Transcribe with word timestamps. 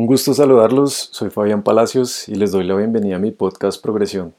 Un 0.00 0.06
gusto 0.06 0.32
saludarlos, 0.32 1.10
soy 1.12 1.28
Fabián 1.28 1.62
Palacios 1.62 2.26
y 2.26 2.34
les 2.34 2.52
doy 2.52 2.64
la 2.64 2.74
bienvenida 2.74 3.16
a 3.16 3.18
mi 3.18 3.32
podcast 3.32 3.82
Progresión. 3.82 4.32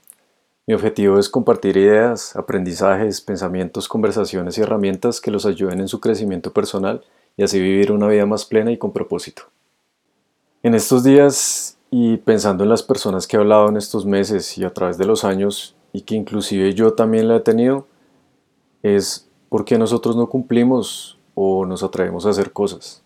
Mi 0.66 0.74
objetivo 0.74 1.20
es 1.20 1.30
compartir 1.30 1.78
ideas, 1.78 2.36
aprendizajes, 2.36 3.22
pensamientos, 3.22 3.88
conversaciones 3.88 4.58
y 4.58 4.62
herramientas 4.62 5.22
que 5.22 5.30
los 5.30 5.46
ayuden 5.46 5.80
en 5.80 5.88
su 5.88 6.00
crecimiento 6.00 6.52
personal 6.52 7.04
y 7.38 7.44
así 7.44 7.60
vivir 7.60 7.92
una 7.92 8.08
vida 8.08 8.26
más 8.26 8.44
plena 8.44 8.72
y 8.72 8.78
con 8.78 8.92
propósito. 8.92 9.44
En 10.64 10.74
estos 10.74 11.04
días 11.04 11.78
y 11.92 12.18
pensando 12.18 12.64
en 12.64 12.70
las 12.72 12.82
personas 12.82 13.28
que 13.28 13.38
he 13.38 13.40
hablado 13.40 13.70
en 13.70 13.78
estos 13.78 14.04
meses 14.04 14.58
y 14.58 14.64
a 14.64 14.74
través 14.74 14.98
de 14.98 15.06
los 15.06 15.24
años 15.24 15.76
y 15.94 16.02
que 16.02 16.16
inclusive 16.16 16.74
yo 16.74 16.94
también 16.94 17.28
la 17.28 17.36
he 17.36 17.42
tenido, 17.42 17.86
es 18.82 19.30
por 19.48 19.64
qué 19.66 19.78
nosotros 19.78 20.16
no 20.16 20.28
cumplimos 20.28 21.20
o 21.36 21.68
nos 21.68 21.84
atrevemos 21.84 22.26
a 22.26 22.32
hacer 22.32 22.52
cosas. 22.52 23.04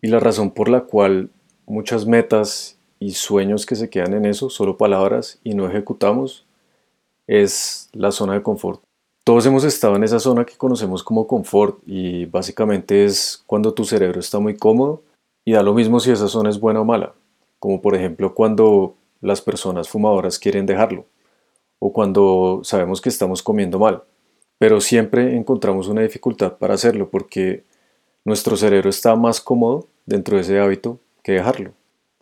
Y 0.00 0.08
la 0.08 0.18
razón 0.18 0.50
por 0.50 0.70
la 0.70 0.84
cual 0.84 1.28
muchas 1.66 2.06
metas 2.06 2.78
y 2.98 3.12
sueños 3.12 3.66
que 3.66 3.76
se 3.76 3.90
quedan 3.90 4.14
en 4.14 4.24
eso, 4.24 4.50
solo 4.50 4.76
palabras 4.76 5.38
y 5.44 5.54
no 5.54 5.68
ejecutamos, 5.68 6.46
es 7.26 7.88
la 7.92 8.10
zona 8.10 8.34
de 8.34 8.42
confort. 8.42 8.82
Todos 9.24 9.46
hemos 9.46 9.64
estado 9.64 9.96
en 9.96 10.04
esa 10.04 10.20
zona 10.20 10.44
que 10.44 10.56
conocemos 10.56 11.02
como 11.02 11.26
confort 11.26 11.78
y 11.86 12.26
básicamente 12.26 13.04
es 13.04 13.42
cuando 13.46 13.72
tu 13.72 13.84
cerebro 13.84 14.20
está 14.20 14.38
muy 14.38 14.56
cómodo 14.56 15.02
y 15.44 15.52
da 15.52 15.62
lo 15.62 15.74
mismo 15.74 16.00
si 16.00 16.10
esa 16.10 16.28
zona 16.28 16.50
es 16.50 16.60
buena 16.60 16.80
o 16.80 16.84
mala, 16.84 17.14
como 17.58 17.80
por 17.80 17.94
ejemplo 17.94 18.34
cuando 18.34 18.94
las 19.20 19.40
personas 19.40 19.88
fumadoras 19.88 20.38
quieren 20.38 20.66
dejarlo 20.66 21.06
o 21.78 21.92
cuando 21.92 22.60
sabemos 22.64 23.00
que 23.00 23.08
estamos 23.08 23.42
comiendo 23.42 23.78
mal, 23.78 24.02
pero 24.58 24.80
siempre 24.80 25.36
encontramos 25.36 25.88
una 25.88 26.02
dificultad 26.02 26.58
para 26.58 26.74
hacerlo 26.74 27.08
porque 27.10 27.64
nuestro 28.24 28.56
cerebro 28.56 28.90
está 28.90 29.16
más 29.16 29.40
cómodo 29.40 29.86
dentro 30.06 30.36
de 30.36 30.42
ese 30.42 30.58
hábito 30.60 30.98
que 31.24 31.32
dejarlo. 31.32 31.72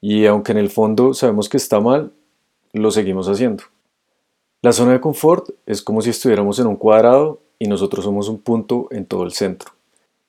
Y 0.00 0.24
aunque 0.24 0.52
en 0.52 0.58
el 0.58 0.70
fondo 0.70 1.12
sabemos 1.12 1.50
que 1.50 1.58
está 1.58 1.80
mal, 1.80 2.12
lo 2.72 2.90
seguimos 2.90 3.28
haciendo. 3.28 3.64
La 4.62 4.72
zona 4.72 4.92
de 4.92 5.00
confort 5.00 5.50
es 5.66 5.82
como 5.82 6.00
si 6.00 6.10
estuviéramos 6.10 6.58
en 6.58 6.68
un 6.68 6.76
cuadrado 6.76 7.40
y 7.58 7.66
nosotros 7.66 8.04
somos 8.04 8.28
un 8.28 8.38
punto 8.38 8.88
en 8.90 9.04
todo 9.04 9.24
el 9.24 9.32
centro. 9.32 9.72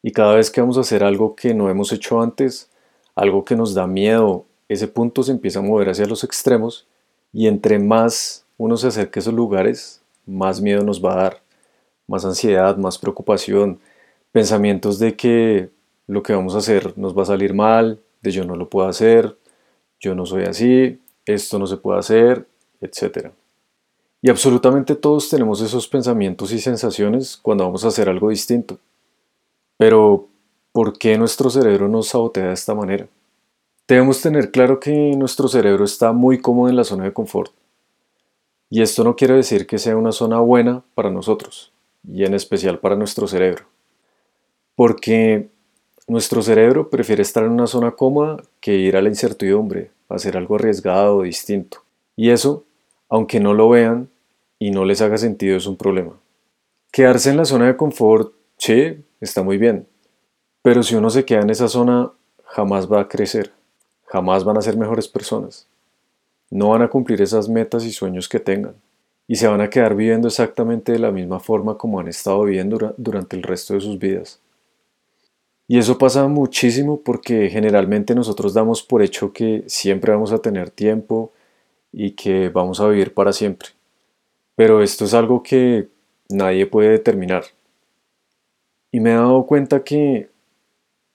Y 0.01 0.11
cada 0.11 0.35
vez 0.35 0.51
que 0.51 0.59
vamos 0.59 0.77
a 0.77 0.81
hacer 0.81 1.03
algo 1.03 1.35
que 1.35 1.53
no 1.53 1.69
hemos 1.69 1.93
hecho 1.93 2.21
antes, 2.21 2.69
algo 3.15 3.45
que 3.45 3.55
nos 3.55 3.73
da 3.73 3.87
miedo, 3.87 4.45
ese 4.67 4.87
punto 4.87 5.23
se 5.23 5.31
empieza 5.31 5.59
a 5.59 5.61
mover 5.61 5.89
hacia 5.89 6.07
los 6.07 6.23
extremos 6.23 6.87
y 7.31 7.47
entre 7.47 7.79
más 7.79 8.45
uno 8.57 8.75
se 8.75 8.87
acerca 8.87 9.19
a 9.19 9.21
esos 9.21 9.33
lugares, 9.33 10.01
más 10.25 10.61
miedo 10.61 10.83
nos 10.83 11.03
va 11.03 11.13
a 11.13 11.23
dar, 11.23 11.41
más 12.07 12.25
ansiedad, 12.25 12.75
más 12.77 12.97
preocupación, 12.97 13.79
pensamientos 14.31 14.99
de 14.99 15.15
que 15.15 15.69
lo 16.07 16.23
que 16.23 16.33
vamos 16.33 16.55
a 16.55 16.59
hacer 16.59 16.97
nos 16.97 17.17
va 17.17 17.23
a 17.23 17.27
salir 17.27 17.53
mal, 17.53 17.99
de 18.23 18.31
yo 18.31 18.45
no 18.45 18.55
lo 18.55 18.69
puedo 18.69 18.87
hacer, 18.87 19.37
yo 19.99 20.15
no 20.15 20.25
soy 20.25 20.43
así, 20.43 20.99
esto 21.25 21.59
no 21.59 21.67
se 21.67 21.77
puede 21.77 21.99
hacer, 21.99 22.47
etc. 22.81 23.31
Y 24.21 24.29
absolutamente 24.29 24.95
todos 24.95 25.29
tenemos 25.29 25.61
esos 25.61 25.87
pensamientos 25.87 26.51
y 26.51 26.59
sensaciones 26.59 27.37
cuando 27.37 27.65
vamos 27.65 27.85
a 27.85 27.89
hacer 27.89 28.09
algo 28.09 28.29
distinto. 28.29 28.79
Pero, 29.77 30.29
¿por 30.71 30.97
qué 30.97 31.17
nuestro 31.17 31.49
cerebro 31.49 31.89
nos 31.89 32.07
sabotea 32.07 32.47
de 32.47 32.53
esta 32.53 32.73
manera? 32.73 33.07
Debemos 33.87 34.21
tener 34.21 34.51
claro 34.51 34.79
que 34.79 35.13
nuestro 35.17 35.49
cerebro 35.49 35.83
está 35.83 36.13
muy 36.13 36.39
cómodo 36.39 36.69
en 36.69 36.77
la 36.77 36.85
zona 36.85 37.03
de 37.03 37.13
confort. 37.13 37.51
Y 38.69 38.81
esto 38.81 39.03
no 39.03 39.15
quiere 39.15 39.35
decir 39.35 39.67
que 39.67 39.77
sea 39.77 39.97
una 39.97 40.13
zona 40.13 40.39
buena 40.39 40.83
para 40.95 41.11
nosotros, 41.11 41.73
y 42.07 42.23
en 42.23 42.33
especial 42.33 42.79
para 42.79 42.95
nuestro 42.95 43.27
cerebro. 43.27 43.65
Porque 44.75 45.49
nuestro 46.07 46.41
cerebro 46.41 46.89
prefiere 46.89 47.21
estar 47.21 47.43
en 47.43 47.51
una 47.51 47.67
zona 47.67 47.91
cómoda 47.91 48.43
que 48.59 48.75
ir 48.75 48.97
a 48.97 49.01
la 49.01 49.09
incertidumbre, 49.09 49.91
a 50.09 50.15
hacer 50.15 50.37
algo 50.37 50.55
arriesgado 50.55 51.17
o 51.17 51.23
distinto. 51.23 51.83
Y 52.15 52.29
eso, 52.29 52.65
aunque 53.09 53.39
no 53.39 53.53
lo 53.53 53.69
vean, 53.69 54.09
y 54.59 54.71
no 54.71 54.85
les 54.85 55.01
haga 55.01 55.17
sentido 55.17 55.57
es 55.57 55.67
un 55.67 55.75
problema. 55.75 56.13
Quedarse 56.89 57.29
en 57.29 57.37
la 57.37 57.43
zona 57.43 57.67
de 57.67 57.75
confort, 57.75 58.33
sí, 58.57 59.03
está 59.19 59.43
muy 59.43 59.57
bien. 59.57 59.87
Pero 60.61 60.83
si 60.83 60.95
uno 60.95 61.09
se 61.09 61.25
queda 61.25 61.41
en 61.41 61.49
esa 61.49 61.67
zona, 61.67 62.11
jamás 62.45 62.89
va 62.89 63.01
a 63.01 63.07
crecer, 63.09 63.51
jamás 64.05 64.45
van 64.45 64.57
a 64.57 64.61
ser 64.61 64.77
mejores 64.77 65.09
personas. 65.09 65.67
No 66.49 66.69
van 66.69 66.81
a 66.81 66.87
cumplir 66.87 67.21
esas 67.21 67.49
metas 67.49 67.83
y 67.83 67.91
sueños 67.91 68.29
que 68.29 68.39
tengan. 68.39 68.75
Y 69.27 69.35
se 69.35 69.47
van 69.47 69.59
a 69.59 69.69
quedar 69.69 69.95
viviendo 69.95 70.29
exactamente 70.29 70.93
de 70.93 70.99
la 70.99 71.11
misma 71.11 71.41
forma 71.41 71.77
como 71.77 71.99
han 71.99 72.07
estado 72.07 72.43
viviendo 72.43 72.93
durante 72.95 73.35
el 73.35 73.43
resto 73.43 73.73
de 73.73 73.81
sus 73.81 73.99
vidas. 73.99 74.39
Y 75.67 75.77
eso 75.77 75.97
pasa 75.97 76.27
muchísimo 76.27 77.01
porque 77.01 77.49
generalmente 77.49 78.15
nosotros 78.15 78.53
damos 78.53 78.83
por 78.83 79.01
hecho 79.01 79.31
que 79.33 79.63
siempre 79.67 80.11
vamos 80.11 80.31
a 80.31 80.39
tener 80.39 80.69
tiempo 80.69 81.31
y 81.91 82.11
que 82.11 82.49
vamos 82.49 82.79
a 82.79 82.87
vivir 82.87 83.13
para 83.13 83.33
siempre 83.33 83.69
pero 84.55 84.81
esto 84.81 85.05
es 85.05 85.13
algo 85.13 85.41
que 85.43 85.89
nadie 86.29 86.65
puede 86.65 86.89
determinar. 86.89 87.43
Y 88.91 88.99
me 88.99 89.11
he 89.11 89.15
dado 89.15 89.45
cuenta 89.45 89.83
que 89.83 90.29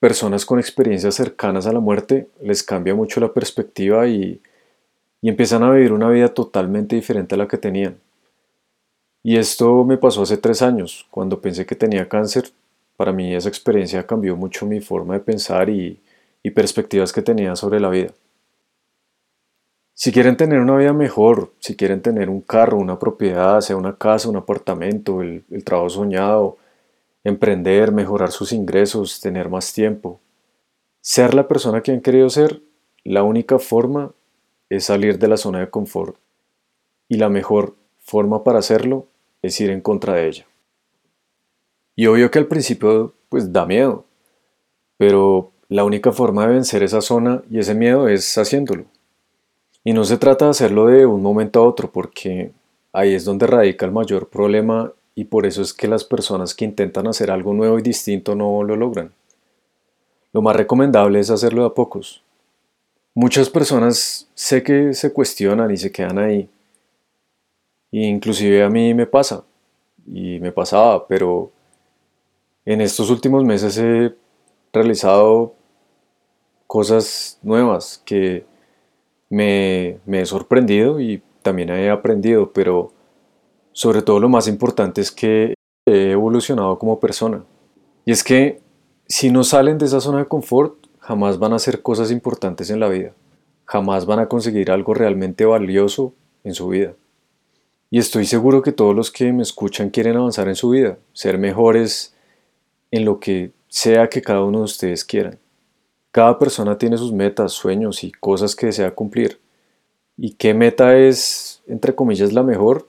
personas 0.00 0.44
con 0.44 0.58
experiencias 0.58 1.14
cercanas 1.14 1.66
a 1.66 1.72
la 1.72 1.80
muerte 1.80 2.28
les 2.40 2.62
cambia 2.62 2.94
mucho 2.94 3.20
la 3.20 3.32
perspectiva 3.32 4.08
y, 4.08 4.40
y 5.20 5.28
empiezan 5.28 5.62
a 5.62 5.70
vivir 5.70 5.92
una 5.92 6.08
vida 6.08 6.28
totalmente 6.28 6.96
diferente 6.96 7.34
a 7.34 7.38
la 7.38 7.48
que 7.48 7.58
tenían. 7.58 8.00
Y 9.22 9.36
esto 9.36 9.84
me 9.84 9.98
pasó 9.98 10.22
hace 10.22 10.38
tres 10.38 10.62
años, 10.62 11.06
cuando 11.10 11.40
pensé 11.40 11.66
que 11.66 11.74
tenía 11.74 12.08
cáncer. 12.08 12.50
Para 12.98 13.12
mí 13.12 13.32
esa 13.32 13.48
experiencia 13.48 14.04
cambió 14.04 14.34
mucho 14.34 14.66
mi 14.66 14.80
forma 14.80 15.14
de 15.14 15.20
pensar 15.20 15.70
y, 15.70 16.00
perspectivas 16.52 17.12
que 17.12 17.20
tenía 17.20 17.54
sobre 17.54 17.78
la 17.78 17.90
vida. 17.90 18.10
Si 19.92 20.10
quieren 20.10 20.36
tener 20.36 20.60
una 20.60 20.76
vida 20.76 20.94
mejor, 20.94 21.52
si 21.60 21.76
quieren 21.76 22.00
tener 22.00 22.30
un 22.30 22.40
carro, 22.40 22.78
una 22.78 22.98
propiedad, 22.98 23.60
sea 23.60 23.76
una 23.76 23.96
casa, 23.96 24.30
un 24.30 24.36
apartamento, 24.36 25.20
el, 25.20 25.44
trabajo 25.62 25.90
soñado, 25.90 26.56
emprender, 27.22 27.92
mejorar 27.92 28.32
sus 28.32 28.50
ingresos, 28.52 29.20
tener 29.20 29.48
más 29.50 29.74
tiempo, 29.74 30.20
ser 31.02 31.34
la 31.34 31.46
persona 31.46 31.82
que 31.82 31.92
han 31.92 32.00
querido 32.00 32.30
ser, 32.30 32.62
la 33.04 33.22
única 33.22 33.58
forma 33.60 34.12
es 34.70 34.86
salir 34.86 35.18
de 35.18 35.28
la 35.28 35.36
zona 35.36 35.60
de 35.60 35.70
confort. 35.70 36.16
Y 37.08 37.18
la 37.18 37.28
mejor 37.28 37.76
forma 37.98 38.42
para 38.42 38.58
hacerlo 38.58 39.06
es 39.42 39.60
ir 39.60 39.70
en 39.70 39.82
contra 39.82 40.14
de 40.14 40.28
ella. 40.28 40.47
Y 41.98 42.06
obvio 42.06 42.30
que 42.30 42.38
al 42.38 42.46
principio 42.46 43.12
pues 43.28 43.52
da 43.52 43.66
miedo, 43.66 44.04
pero 44.98 45.50
la 45.68 45.82
única 45.82 46.12
forma 46.12 46.46
de 46.46 46.52
vencer 46.52 46.84
esa 46.84 47.00
zona 47.00 47.42
y 47.50 47.58
ese 47.58 47.74
miedo 47.74 48.06
es 48.06 48.38
haciéndolo. 48.38 48.84
Y 49.82 49.92
no 49.92 50.04
se 50.04 50.16
trata 50.16 50.44
de 50.44 50.52
hacerlo 50.52 50.86
de 50.86 51.06
un 51.06 51.20
momento 51.20 51.58
a 51.58 51.66
otro, 51.66 51.90
porque 51.90 52.52
ahí 52.92 53.14
es 53.14 53.24
donde 53.24 53.48
radica 53.48 53.84
el 53.84 53.90
mayor 53.90 54.28
problema 54.28 54.92
y 55.16 55.24
por 55.24 55.44
eso 55.44 55.60
es 55.60 55.74
que 55.74 55.88
las 55.88 56.04
personas 56.04 56.54
que 56.54 56.64
intentan 56.64 57.08
hacer 57.08 57.32
algo 57.32 57.52
nuevo 57.52 57.80
y 57.80 57.82
distinto 57.82 58.36
no 58.36 58.62
lo 58.62 58.76
logran. 58.76 59.12
Lo 60.32 60.40
más 60.40 60.54
recomendable 60.54 61.18
es 61.18 61.30
hacerlo 61.30 61.62
de 61.62 61.66
a 61.66 61.74
pocos. 61.74 62.22
Muchas 63.12 63.50
personas 63.50 64.30
sé 64.36 64.62
que 64.62 64.94
se 64.94 65.12
cuestionan 65.12 65.72
y 65.72 65.76
se 65.76 65.90
quedan 65.90 66.20
ahí. 66.20 66.48
E 67.90 68.06
inclusive 68.06 68.62
a 68.62 68.70
mí 68.70 68.94
me 68.94 69.06
pasa, 69.06 69.42
y 70.06 70.38
me 70.38 70.52
pasaba, 70.52 71.04
pero 71.08 71.50
en 72.72 72.82
estos 72.82 73.08
últimos 73.08 73.44
meses 73.44 73.78
he 73.78 74.14
realizado 74.74 75.54
cosas 76.66 77.38
nuevas 77.42 78.02
que 78.04 78.44
me, 79.30 80.00
he 80.06 80.26
sorprendido 80.26 81.00
y 81.00 81.22
también 81.40 81.70
he 81.70 81.88
aprendido, 81.88 82.52
pero 82.52 82.92
sobre 83.72 84.02
todo 84.02 84.20
lo 84.20 84.28
más 84.28 84.48
importante 84.48 85.00
es 85.00 85.10
que 85.10 85.54
he 85.86 86.10
evolucionado 86.10 86.78
como 86.78 87.00
persona. 87.00 87.42
Y 88.04 88.12
es 88.12 88.22
que 88.22 88.60
si 89.06 89.30
no 89.30 89.44
salen 89.44 89.78
de 89.78 89.86
esa 89.86 90.02
zona 90.02 90.18
de 90.18 90.28
confort, 90.28 90.74
jamás 90.98 91.38
van 91.38 91.54
a 91.54 91.56
hacer 91.56 91.80
cosas 91.80 92.10
importantes 92.10 92.68
en 92.68 92.80
la 92.80 92.88
vida. 92.88 93.14
Jamás 93.64 94.04
van 94.04 94.18
a 94.18 94.28
conseguir 94.28 94.70
algo 94.70 94.92
realmente 94.92 95.46
valioso 95.46 96.12
en 96.44 96.52
su 96.52 96.68
vida. 96.68 96.92
Y 97.90 97.98
estoy 97.98 98.26
seguro 98.26 98.60
que 98.60 98.72
todos 98.72 98.94
los 98.94 99.10
que 99.10 99.32
me 99.32 99.42
escuchan 99.42 99.88
quieren 99.88 100.18
avanzar 100.18 100.48
en 100.48 100.54
su 100.54 100.68
vida, 100.68 100.98
ser 101.14 101.38
mejores 101.38 102.14
en 102.90 103.04
lo 103.04 103.20
que 103.20 103.52
sea 103.68 104.08
que 104.08 104.22
cada 104.22 104.42
uno 104.44 104.58
de 104.58 104.64
ustedes 104.64 105.04
quieran. 105.04 105.38
Cada 106.10 106.38
persona 106.38 106.78
tiene 106.78 106.96
sus 106.96 107.12
metas, 107.12 107.52
sueños 107.52 108.02
y 108.02 108.12
cosas 108.12 108.56
que 108.56 108.66
desea 108.66 108.94
cumplir. 108.94 109.38
¿Y 110.16 110.34
qué 110.34 110.54
meta 110.54 110.96
es, 110.96 111.62
entre 111.66 111.94
comillas, 111.94 112.32
la 112.32 112.42
mejor? 112.42 112.88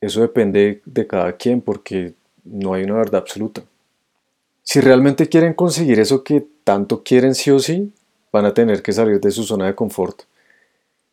Eso 0.00 0.20
depende 0.20 0.82
de 0.84 1.06
cada 1.06 1.36
quien 1.36 1.60
porque 1.60 2.14
no 2.44 2.74
hay 2.74 2.84
una 2.84 2.94
verdad 2.94 3.22
absoluta. 3.22 3.62
Si 4.62 4.80
realmente 4.80 5.28
quieren 5.28 5.54
conseguir 5.54 5.98
eso 5.98 6.22
que 6.22 6.46
tanto 6.62 7.02
quieren 7.02 7.34
sí 7.34 7.50
o 7.50 7.58
sí, 7.58 7.92
van 8.32 8.44
a 8.44 8.54
tener 8.54 8.82
que 8.82 8.92
salir 8.92 9.20
de 9.20 9.30
su 9.30 9.42
zona 9.42 9.66
de 9.66 9.74
confort. 9.74 10.22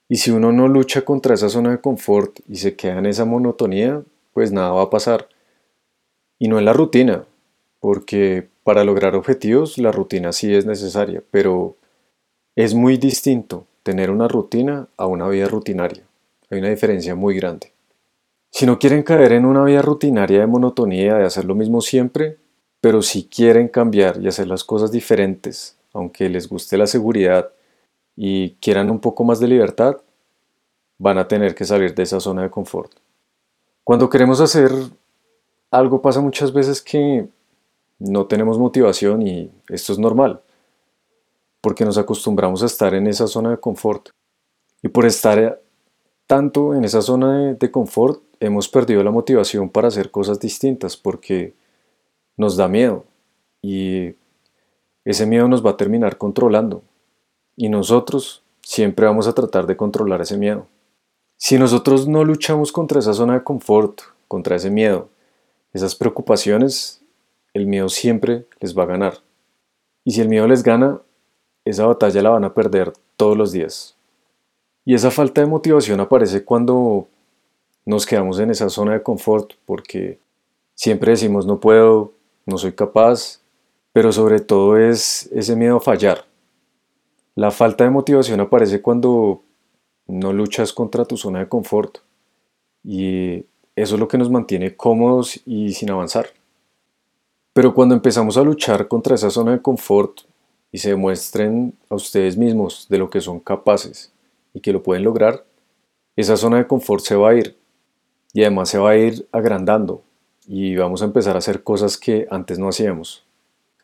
Y 0.10 0.18
si 0.18 0.32
uno 0.32 0.52
no 0.52 0.68
lucha 0.68 1.02
contra 1.02 1.34
esa 1.34 1.50
zona 1.50 1.72
de 1.72 1.82
confort 1.82 2.40
y 2.48 2.58
se 2.58 2.76
queda 2.76 3.00
en 3.00 3.08
esa 3.08 3.26
monotonía, 3.26 4.04
pues 4.34 4.52
nada 4.52 4.72
va 4.72 4.84
a 4.84 4.90
pasar. 4.90 5.28
Y 6.40 6.48
no 6.48 6.60
en 6.60 6.66
la 6.66 6.74
rutina, 6.74 7.26
porque 7.88 8.50
para 8.66 8.84
lograr 8.84 9.16
objetivos 9.16 9.78
la 9.78 9.94
rutina 9.94 10.34
sí 10.34 10.54
es 10.54 10.66
necesaria, 10.66 11.24
pero 11.32 11.78
Es 12.54 12.74
muy 12.74 12.98
distinto 12.98 13.66
tener 13.82 14.12
una 14.12 14.28
rutina 14.28 14.90
a 14.98 15.06
una 15.06 15.30
vida 15.30 15.48
rutinaria. 15.48 16.04
Hay 16.50 16.60
una 16.60 16.70
diferencia 16.70 17.16
muy 17.16 17.34
grande. 17.34 17.72
Si 18.52 18.66
no 18.66 18.78
quieren 18.78 19.04
caer 19.04 19.32
en 19.32 19.46
una 19.46 19.64
vida 19.64 19.82
rutinaria 19.82 20.42
de 20.42 20.48
monotonía, 20.48 21.16
de 21.16 21.24
hacer 21.24 21.46
lo 21.46 21.56
mismo 21.56 21.80
siempre, 21.80 22.40
pero 22.82 23.02
si 23.02 23.24
quieren 23.30 23.70
cambiar 23.70 24.20
y 24.22 24.28
hacer 24.28 24.48
las 24.48 24.66
cosas 24.66 24.92
diferentes, 24.92 25.78
aunque 25.94 26.28
les 26.28 26.50
guste 26.50 26.78
la 26.78 26.88
seguridad 26.88 27.52
y 28.18 28.56
quieran 28.56 28.90
un 28.90 29.00
poco 29.00 29.24
más 29.24 29.40
de 29.40 29.48
libertad, 29.48 29.96
van 30.98 31.20
a 31.20 31.28
tener 31.30 31.56
que 31.56 31.64
salir 31.64 31.96
de 31.96 32.04
esa 32.04 32.20
zona 32.20 32.42
de 32.42 32.50
confort. 32.50 32.92
Cuando 33.86 34.10
queremos 34.10 34.42
hacer 34.42 34.72
algo 35.72 36.02
pasa 36.02 36.20
muchas 36.20 36.52
veces 36.52 36.82
que 36.82 37.30
no 38.00 38.28
tenemos 38.28 38.60
motivación 38.60 39.22
y 39.22 39.52
esto 39.70 39.94
es 39.94 40.00
normal, 40.00 40.42
porque 41.62 41.86
nos 41.86 41.98
acostumbramos 41.98 42.64
a 42.64 42.68
estar 42.68 42.94
en 42.94 43.08
esa 43.08 43.28
zona 43.28 43.52
de 43.52 43.60
confort. 43.60 44.10
Y 44.84 44.90
por 44.90 45.06
estar 45.06 45.60
tanto 46.28 46.76
en 46.76 46.84
esa 46.84 47.02
zona 47.02 47.54
de, 47.54 47.72
confort, 47.72 48.22
hemos 48.40 48.68
perdido 48.70 49.04
la 49.04 49.12
motivación 49.12 49.70
para 49.70 49.88
hacer 49.88 50.12
cosas 50.12 50.40
distintas, 50.40 50.96
porque 50.96 51.54
nos 52.36 52.56
da 52.56 52.68
miedo 52.68 53.06
y 53.62 54.14
ese 55.04 55.26
miedo 55.26 55.48
nos 55.48 55.66
va 55.66 55.72
a 55.72 55.78
terminar 55.78 56.18
controlando. 56.18 56.84
Y 57.56 57.70
nosotros 57.70 58.44
siempre 58.62 59.08
vamos 59.08 59.28
a 59.28 59.34
tratar 59.34 59.66
de 59.66 59.78
controlar 59.78 60.22
ese 60.22 60.38
miedo. 60.38 60.68
Si 61.38 61.58
nosotros 61.58 62.08
no 62.08 62.24
luchamos 62.24 62.72
contra 62.72 63.00
esa 63.00 63.14
zona 63.14 63.36
de 63.36 63.44
confort, 63.44 64.02
contra 64.28 64.56
ese 64.56 64.70
miedo, 64.70 65.10
esas 65.74 65.96
preocupaciones, 65.96 67.02
el 67.58 67.68
miedo 67.68 67.90
siempre 67.90 68.46
les 68.60 68.78
va 68.78 68.84
a 68.84 68.88
ganar. 68.88 69.20
Y 70.04 70.12
si 70.12 70.22
el 70.22 70.30
miedo 70.30 70.48
les 70.48 70.64
gana, 70.64 71.02
esa 71.66 71.86
batalla 71.86 72.22
la 72.22 72.30
van 72.30 72.46
a 72.46 72.54
perder 72.54 72.94
todos 73.18 73.36
los 73.36 73.52
días. 73.52 73.98
Y 74.86 74.94
esa 74.94 75.12
falta 75.12 75.42
de 75.42 75.48
motivación 75.48 76.00
aparece 76.00 76.46
cuando 76.46 77.08
nos 77.86 78.06
quedamos 78.06 78.40
en 78.40 78.52
esa 78.52 78.70
zona 78.70 78.94
de 78.94 79.04
confort, 79.04 79.54
porque 79.66 80.20
siempre 80.76 81.12
decimos 81.12 81.46
no 81.46 81.60
puedo, 81.60 82.14
no 82.46 82.58
soy 82.58 82.72
capaz, 82.72 83.42
pero 83.92 84.12
sobre 84.12 84.40
todo 84.40 84.78
es 84.78 85.30
ese 85.34 85.56
miedo 85.56 85.78
a 85.78 85.82
fallar. 85.82 86.26
La 87.36 87.52
falta 87.52 87.84
de 87.84 87.90
motivación 87.90 88.40
aparece 88.40 88.82
cuando 88.82 89.44
no 90.08 90.32
luchas 90.32 90.72
contra 90.72 91.06
tu 91.06 91.18
zona 91.18 91.40
de 91.40 91.50
confort 91.50 91.98
y 92.84 93.46
eso 93.76 93.96
es 93.96 94.00
lo 94.00 94.08
que 94.08 94.18
nos 94.18 94.30
mantiene 94.30 94.76
cómodos 94.76 95.42
y 95.46 95.74
sin 95.74 95.92
avanzar. 95.92 96.28
Pero 97.58 97.74
cuando 97.74 97.96
empezamos 97.96 98.38
a 98.38 98.44
luchar 98.44 98.88
contra 98.88 99.16
esa 99.16 99.32
zona 99.32 99.54
de 99.54 99.64
confort 99.64 100.20
y 100.72 100.78
se 100.78 100.90
demuestren 100.90 101.74
a 101.90 101.96
ustedes 101.96 102.38
mismos 102.38 102.86
de 102.88 103.00
lo 103.00 103.10
que 103.10 103.20
son 103.20 103.40
capaces 103.40 104.14
y 104.54 104.60
que 104.60 104.72
lo 104.72 104.84
pueden 104.84 105.04
lograr, 105.04 105.44
esa 106.16 106.38
zona 106.38 106.58
de 106.58 106.68
confort 106.68 107.04
se 107.04 107.16
va 107.16 107.32
a 107.32 107.34
ir 107.34 107.58
y 108.32 108.42
además 108.42 108.70
se 108.70 108.78
va 108.78 108.92
a 108.92 108.98
ir 108.98 109.28
agrandando 109.32 110.04
y 110.46 110.76
vamos 110.76 111.02
a 111.02 111.06
empezar 111.06 111.34
a 111.34 111.40
hacer 111.40 111.64
cosas 111.64 111.98
que 111.98 112.28
antes 112.30 112.60
no 112.60 112.70
hacíamos. 112.70 113.26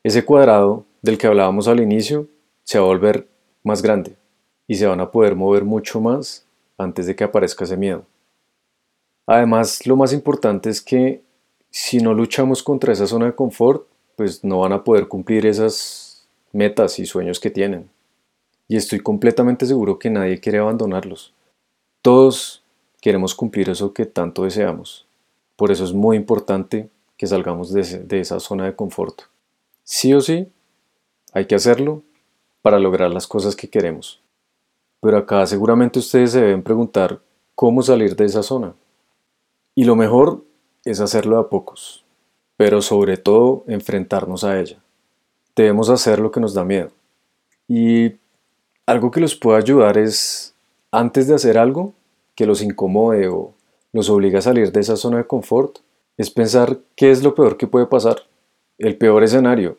Ese 0.03 0.23
cuadrado 0.23 0.85
del 1.01 1.17
que 1.17 1.25
hablábamos 1.25 1.67
al 1.67 1.79
inicio 1.79 2.27
se 2.63 2.77
va 2.77 2.85
a 2.85 2.89
volver 2.89 3.27
más 3.63 3.81
grande 3.81 4.15
y 4.67 4.75
se 4.75 4.85
van 4.85 5.01
a 5.01 5.09
poder 5.09 5.33
mover 5.35 5.65
mucho 5.65 5.99
más 5.99 6.45
antes 6.77 7.07
de 7.07 7.15
que 7.15 7.23
aparezca 7.23 7.63
ese 7.63 7.75
miedo. 7.75 8.05
Además, 9.25 9.87
lo 9.87 9.95
más 9.95 10.13
importante 10.13 10.69
es 10.69 10.79
que 10.79 11.23
si 11.75 11.97
no 11.97 12.13
luchamos 12.13 12.61
contra 12.61 12.93
esa 12.93 13.07
zona 13.07 13.25
de 13.25 13.33
confort, 13.33 13.87
pues 14.15 14.43
no 14.43 14.59
van 14.59 14.73
a 14.73 14.83
poder 14.83 15.07
cumplir 15.07 15.47
esas 15.47 16.23
metas 16.51 16.99
y 16.99 17.07
sueños 17.07 17.39
que 17.39 17.49
tienen. 17.49 17.89
Y 18.67 18.75
estoy 18.75 18.99
completamente 18.99 19.65
seguro 19.65 19.97
que 19.97 20.11
nadie 20.11 20.39
quiere 20.39 20.59
abandonarlos. 20.59 21.33
Todos 22.03 22.63
queremos 23.01 23.33
cumplir 23.33 23.69
eso 23.69 23.91
que 23.91 24.05
tanto 24.05 24.43
deseamos. 24.43 25.07
Por 25.55 25.71
eso 25.71 25.83
es 25.83 25.93
muy 25.93 26.15
importante 26.15 26.89
que 27.17 27.25
salgamos 27.25 27.73
de, 27.73 28.19
esa 28.19 28.39
zona 28.39 28.65
de 28.65 28.75
confort. 28.75 29.23
Sí 29.83 30.13
o 30.13 30.21
sí, 30.21 30.47
hay 31.33 31.47
que 31.47 31.55
hacerlo 31.55 32.03
para 32.61 32.77
lograr 32.77 33.09
las 33.09 33.25
cosas 33.25 33.55
que 33.55 33.67
queremos. 33.67 34.21
Pero 35.01 35.17
acá 35.17 35.43
seguramente 35.47 35.97
ustedes 35.97 36.33
se 36.33 36.41
deben 36.41 36.61
preguntar 36.61 37.19
cómo 37.55 37.81
salir 37.81 38.15
de 38.15 38.25
esa 38.25 38.43
zona. 38.43 38.75
Y 39.73 39.85
lo 39.85 39.95
mejor 39.95 40.43
es 40.85 40.99
hacerlo 40.99 41.37
a 41.39 41.49
pocos, 41.49 42.05
pero 42.57 42.81
sobre 42.81 43.17
todo 43.17 43.63
enfrentarnos 43.67 44.43
a 44.43 44.59
ella. 44.59 44.77
Debemos 45.55 45.89
hacer 45.89 46.19
lo 46.19 46.31
que 46.31 46.39
nos 46.39 46.53
da 46.53 46.63
miedo. 46.63 46.91
Y 47.67 48.13
algo 48.85 49.11
que 49.11 49.21
los 49.21 49.35
puede 49.35 49.59
ayudar 49.59 49.97
es, 49.97 50.55
antes 50.91 51.27
de 51.27 51.35
hacer 51.35 51.57
algo 51.57 51.93
que 52.35 52.45
los 52.45 52.61
incomode 52.61 53.27
o 53.27 53.53
nos 53.93 54.09
obliga 54.09 54.39
a 54.39 54.41
salir 54.41 54.71
de 54.71 54.81
esa 54.81 54.97
zona 54.97 55.17
de 55.17 55.27
confort 55.27 55.79
es 56.17 56.29
pensar 56.29 56.79
qué 56.95 57.11
es 57.11 57.23
lo 57.23 57.35
peor 57.35 57.57
que 57.57 57.67
puede 57.67 57.85
pasar, 57.85 58.23
el 58.77 58.97
peor 58.97 59.23
escenario, 59.23 59.77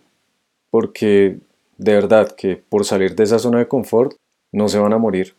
porque 0.70 1.38
de 1.78 1.94
verdad 1.94 2.34
que 2.34 2.56
por 2.56 2.84
salir 2.84 3.14
de 3.14 3.24
esa 3.24 3.38
zona 3.38 3.58
de 3.58 3.68
confort 3.68 4.16
no 4.52 4.68
se 4.68 4.78
van 4.78 4.92
a 4.92 4.98
morir. 4.98 5.34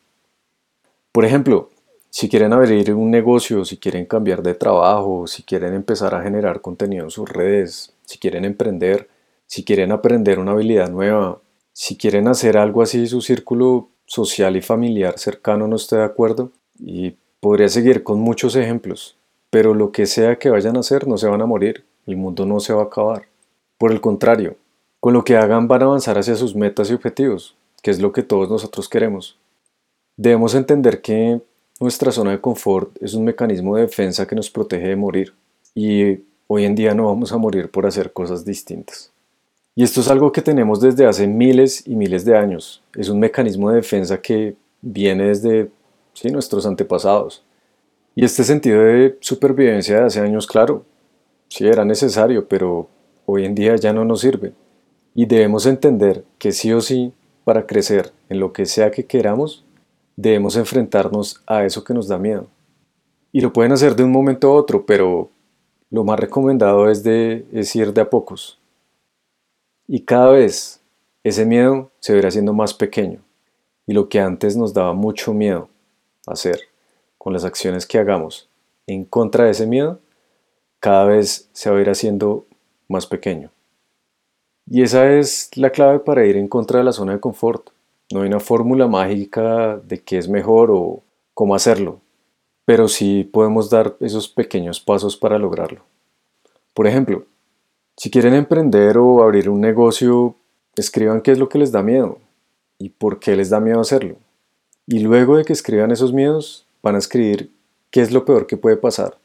Por 1.11 1.25
ejemplo, 1.25 1.69
si 2.15 2.29
quieren 2.29 2.53
abrir 2.53 2.93
un 2.93 3.11
negocio, 3.11 3.65
si 3.65 3.75
quieren 3.75 4.05
cambiar 4.05 4.41
de 4.41 4.53
trabajo, 4.53 5.27
si 5.27 5.43
quieren 5.43 5.73
empezar 5.73 6.15
a 6.15 6.23
generar 6.23 6.61
contenido 6.61 7.03
en 7.03 7.11
sus 7.11 7.27
redes, 7.27 7.93
si 8.05 8.17
quieren 8.19 8.45
emprender, 8.45 9.09
si 9.47 9.65
quieren 9.65 9.91
aprender 9.91 10.39
una 10.39 10.53
habilidad 10.53 10.89
nueva, 10.89 11.39
si 11.73 11.97
quieren 11.97 12.29
hacer 12.29 12.57
algo 12.57 12.81
así, 12.81 13.05
su 13.07 13.19
círculo 13.21 13.89
social 14.05 14.55
y 14.55 14.61
familiar 14.61 15.19
cercano 15.19 15.67
no 15.67 15.75
esté 15.75 15.97
de 15.97 16.05
acuerdo, 16.05 16.51
y 16.79 17.15
Podría 17.45 17.69
seguir 17.69 18.01
con 18.01 18.21
muchos 18.21 18.55
ejemplos, 18.55 19.17
pero 19.51 19.75
lo 19.75 19.91
que 19.91 20.07
sea 20.07 20.39
que 20.39 20.49
vayan 20.49 20.77
a 20.77 20.79
hacer 20.79 21.07
no 21.07 21.15
se 21.15 21.27
van 21.27 21.41
a 21.41 21.45
morir, 21.45 21.85
el 22.07 22.17
mundo 22.17 22.43
no 22.43 22.59
se 22.59 22.73
va 22.73 22.81
a 22.81 22.85
acabar. 22.85 23.27
Por 23.77 23.91
el 23.91 24.01
contrario, 24.01 24.55
con 24.99 25.13
lo 25.13 25.23
que 25.23 25.37
hagan 25.37 25.67
van 25.67 25.83
a 25.83 25.85
avanzar 25.85 26.17
hacia 26.17 26.35
sus 26.35 26.55
metas 26.55 26.89
y 26.89 26.95
objetivos, 26.95 27.55
que 27.83 27.91
es 27.91 28.01
lo 28.01 28.11
que 28.13 28.23
todos 28.23 28.49
nosotros 28.49 28.89
queremos. 28.89 29.37
Debemos 30.17 30.55
entender 30.55 31.03
que 31.03 31.39
nuestra 31.79 32.11
zona 32.11 32.31
de 32.31 32.41
confort 32.41 32.95
es 33.01 33.13
un 33.13 33.25
mecanismo 33.25 33.75
de 33.75 33.83
defensa 33.83 34.25
que 34.25 34.35
nos 34.35 34.49
protege 34.49 34.87
de 34.87 34.95
morir, 34.95 35.33
y 35.73 36.19
hoy 36.47 36.65
en 36.65 36.75
día 36.75 36.93
no 36.93 37.05
vamos 37.05 37.31
a 37.31 37.37
morir 37.37 37.69
por 37.69 37.85
hacer 37.85 38.13
cosas 38.13 38.45
distintas. 38.45 39.11
Y 39.75 39.83
esto 39.83 39.99
es 39.99 40.07
algo 40.07 40.31
que 40.31 40.41
tenemos 40.41 40.79
desde 40.79 41.05
hace 41.05 41.27
miles 41.27 41.85
y 41.85 41.97
miles 41.97 42.23
de 42.23 42.37
años. 42.37 42.81
Es 42.95 43.09
un 43.09 43.19
mecanismo 43.19 43.69
de 43.69 43.77
defensa 43.77 44.21
que 44.21 44.55
viene 44.81 45.25
desde 45.25 45.69
nuestros 46.31 46.65
antepasados. 46.65 47.43
Y 48.15 48.23
este 48.23 48.45
sentido 48.45 48.81
de 48.81 49.17
supervivencia 49.19 49.99
de 49.99 50.05
hace 50.05 50.21
años, 50.21 50.47
claro, 50.47 50.85
sí 51.49 51.67
era 51.67 51.83
necesario, 51.83 52.47
pero 52.47 52.87
hoy 53.25 53.43
en 53.43 53.53
día 53.53 53.75
ya 53.75 53.91
no 53.91 54.05
nos 54.05 54.21
sirve. 54.21 54.53
Y 55.13 55.25
debemos 55.25 55.65
entender 55.65 56.23
que 56.37 56.53
sí 56.53 56.71
o 56.71 56.79
sí, 56.79 57.11
para 57.43 57.67
crecer 57.67 58.13
en 58.29 58.39
lo 58.39 58.53
que 58.53 58.65
sea 58.65 58.91
que 58.91 59.05
queramos, 59.05 59.64
debemos 60.15 60.55
enfrentarnos 60.55 61.41
a 61.45 61.65
eso 61.65 61.83
que 61.83 61.93
nos 61.93 62.07
da 62.07 62.17
miedo. 62.17 62.47
Y 63.31 63.41
lo 63.41 63.51
pueden 63.51 63.71
hacer 63.71 63.95
de 63.95 64.03
un 64.03 64.11
momento 64.11 64.47
a 64.47 64.55
otro, 64.55 64.85
pero 64.85 65.29
lo 65.89 66.03
más 66.03 66.19
recomendado 66.19 66.89
es, 66.89 67.03
de, 67.03 67.45
ir 67.51 67.93
de 67.93 68.01
a 68.01 68.09
pocos. 68.09 68.59
Y 69.87 70.01
cada 70.01 70.31
vez 70.31 70.81
ese 71.23 71.45
miedo 71.45 71.91
se 71.99 72.13
verá 72.13 72.31
siendo 72.31 72.53
más 72.53 72.73
pequeño. 72.73 73.19
Y 73.87 73.93
lo 73.93 74.09
que 74.09 74.19
antes 74.19 74.55
nos 74.55 74.73
daba 74.73 74.93
mucho 74.93 75.33
miedo, 75.33 75.69
hacer 76.25 76.59
con 77.17 77.33
las 77.33 77.43
acciones 77.43 77.85
que 77.85 77.99
hagamos 77.99 78.49
en 78.87 79.05
contra 79.05 79.45
de 79.45 79.51
ese 79.51 79.67
miedo, 79.67 79.99
cada 80.79 81.05
vez 81.05 81.49
se 81.53 81.69
va 81.69 81.77
a 81.77 81.81
ir 81.81 81.89
haciendo 81.89 82.45
más 82.87 83.05
pequeño. 83.05 83.51
Y 84.67 84.81
esa 84.81 85.11
es 85.11 85.49
la 85.55 85.71
clave 85.71 85.99
para 85.99 86.25
ir 86.25 86.37
en 86.37 86.47
contra 86.47 86.79
de 86.79 86.85
la 86.85 86.91
zona 86.91 87.13
de 87.13 87.19
confort. 87.19 87.69
No 88.11 88.21
hay 88.21 88.27
una 88.27 88.39
fórmula 88.39 88.87
mágica 88.87 89.77
de 89.77 90.03
qué 90.03 90.17
es 90.17 90.29
mejor 90.29 90.69
o 90.71 91.01
cómo 91.33 91.55
hacerlo, 91.55 92.01
pero 92.63 92.87
sí 92.87 93.23
podemos 93.23 93.69
dar 93.69 93.95
esos 93.99 94.27
pequeños 94.27 94.79
pasos 94.79 95.17
para 95.17 95.39
lograrlo. 95.39 95.81
Por 96.73 96.87
ejemplo, 96.87 97.25
si 97.97 98.11
quieren 98.11 98.33
emprender 98.33 98.97
o 98.97 99.23
abrir 99.23 99.49
un 99.49 99.61
negocio, 99.61 100.35
escriban 100.75 101.21
qué 101.21 101.31
es 101.31 101.39
lo 101.39 101.49
que 101.49 101.57
les 101.57 101.71
da 101.71 101.81
miedo 101.81 102.19
y 102.77 102.89
por 102.89 103.19
qué 103.19 103.35
les 103.35 103.49
da 103.49 103.59
miedo 103.59 103.79
hacerlo. 103.79 104.17
Y 104.85 104.99
luego 104.99 105.37
de 105.37 105.45
que 105.45 105.53
escriban 105.53 105.91
esos 105.91 106.13
miedos, 106.13 106.67
van 106.83 106.95
a 106.95 106.99
escribir 106.99 107.51
qué 107.89 108.01
es 108.01 108.11
lo 108.11 108.25
peor 108.25 108.45
que 108.45 108.57
puede 108.57 108.77
pasar, 108.77 109.17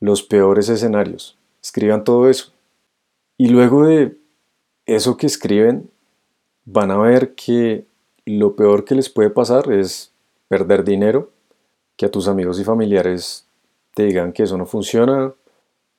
los 0.00 0.22
peores 0.22 0.68
escenarios. 0.68 1.36
Escriban 1.62 2.04
todo 2.04 2.30
eso. 2.30 2.52
Y 3.36 3.48
luego 3.48 3.86
de 3.86 4.16
eso 4.86 5.16
que 5.16 5.26
escriben, 5.26 5.90
van 6.64 6.90
a 6.90 6.98
ver 6.98 7.34
que 7.34 7.87
lo 8.28 8.56
peor 8.56 8.84
que 8.84 8.94
les 8.94 9.08
puede 9.08 9.30
pasar 9.30 9.72
es 9.72 10.12
perder 10.48 10.84
dinero, 10.84 11.30
que 11.96 12.06
a 12.06 12.10
tus 12.10 12.28
amigos 12.28 12.60
y 12.60 12.64
familiares 12.64 13.46
te 13.94 14.04
digan 14.04 14.32
que 14.32 14.44
eso 14.44 14.56
no 14.56 14.66
funciona 14.66 15.34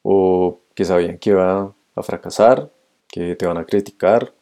o 0.04 0.60
que 0.76 0.86
sabían 0.86 1.18
que 1.18 1.32
iba 1.32 1.74
a 1.96 2.04
fracasar, 2.04 2.72
que 3.08 3.36
te 3.36 3.46
van 3.46 3.58
a 3.58 3.66
criticar, 3.66 4.34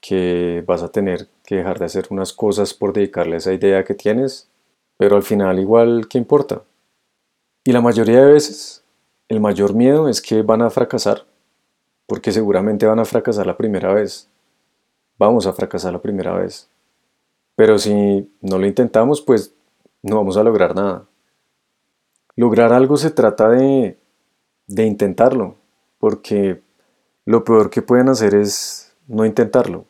que 0.00 0.62
vas 0.66 0.82
a 0.82 0.90
tener 0.90 1.28
que 1.44 1.56
dejar 1.56 1.78
de 1.78 1.86
hacer 1.86 2.06
unas 2.10 2.32
cosas 2.32 2.72
por 2.72 2.92
dedicarle 2.92 3.36
esa 3.36 3.52
idea 3.52 3.84
que 3.84 3.94
tienes, 3.94 4.48
pero 4.96 5.16
al 5.16 5.22
final 5.22 5.58
igual, 5.58 6.08
¿qué 6.08 6.18
importa? 6.18 6.62
Y 7.64 7.72
la 7.72 7.80
mayoría 7.80 8.24
de 8.24 8.32
veces, 8.32 8.84
el 9.28 9.40
mayor 9.40 9.74
miedo 9.74 10.08
es 10.08 10.20
que 10.20 10.42
van 10.42 10.62
a 10.62 10.70
fracasar, 10.70 11.24
porque 12.06 12.32
seguramente 12.32 12.86
van 12.86 12.98
a 12.98 13.04
fracasar 13.04 13.46
la 13.46 13.56
primera 13.56 13.92
vez. 13.92 14.28
Vamos 15.18 15.46
a 15.46 15.52
fracasar 15.52 15.92
la 15.92 16.02
primera 16.02 16.34
vez. 16.34 16.68
Pero 17.56 17.78
si 17.78 18.30
no 18.40 18.58
lo 18.58 18.66
intentamos, 18.66 19.20
pues 19.20 19.54
no 20.02 20.16
vamos 20.16 20.36
a 20.36 20.42
lograr 20.42 20.74
nada. 20.74 21.06
Lograr 22.36 22.72
algo 22.72 22.96
se 22.96 23.10
trata 23.10 23.48
de, 23.48 23.96
de 24.66 24.86
intentarlo, 24.86 25.56
porque 25.98 26.60
lo 27.24 27.44
peor 27.44 27.70
que 27.70 27.82
pueden 27.82 28.08
hacer 28.08 28.34
es 28.34 28.92
no 29.06 29.24
intentarlo. 29.24 29.84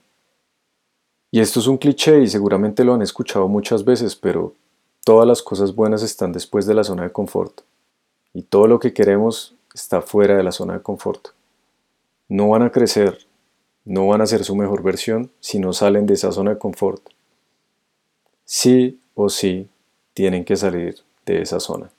Y 1.31 1.41
esto 1.41 1.59
es 1.59 1.67
un 1.67 1.79
cliché 1.79 2.21
y 2.21 2.29
seguramente 2.29 2.85
lo 2.85 2.95
han 2.95 3.03
escuchado 3.03 3.49
muchas 3.49 3.85
veces, 3.85 4.15
pero 4.15 4.55
todas 5.05 5.27
las 5.27 5.43
cosas 5.43 5.75
buenas 5.75 6.03
están 6.03 6.33
después 6.33 6.67
de 6.67 6.75
la 6.75 6.85
zona 6.85 7.03
de 7.03 7.13
confort. 7.13 7.63
Y 8.33 8.43
todo 8.43 8.67
lo 8.67 8.79
que 8.79 8.93
queremos 8.93 9.55
está 9.75 10.01
fuera 10.01 10.37
de 10.37 10.43
la 10.43 10.53
zona 10.53 10.75
de 10.75 10.83
confort. 10.83 11.29
No 12.29 12.51
van 12.51 12.63
a 12.63 12.71
crecer, 12.71 13.27
no 13.85 14.07
van 14.07 14.21
a 14.21 14.27
ser 14.27 14.45
su 14.45 14.55
mejor 14.55 14.83
versión 14.83 15.33
si 15.41 15.59
no 15.59 15.73
salen 15.73 16.07
de 16.07 16.15
esa 16.15 16.31
zona 16.31 16.53
de 16.53 16.59
confort. 16.59 17.14
Sí 18.45 19.01
o 19.15 19.29
sí 19.29 19.69
tienen 20.13 20.45
que 20.45 20.57
salir 20.57 20.97
de 21.27 21.43
esa 21.43 21.61
zona. 21.61 21.91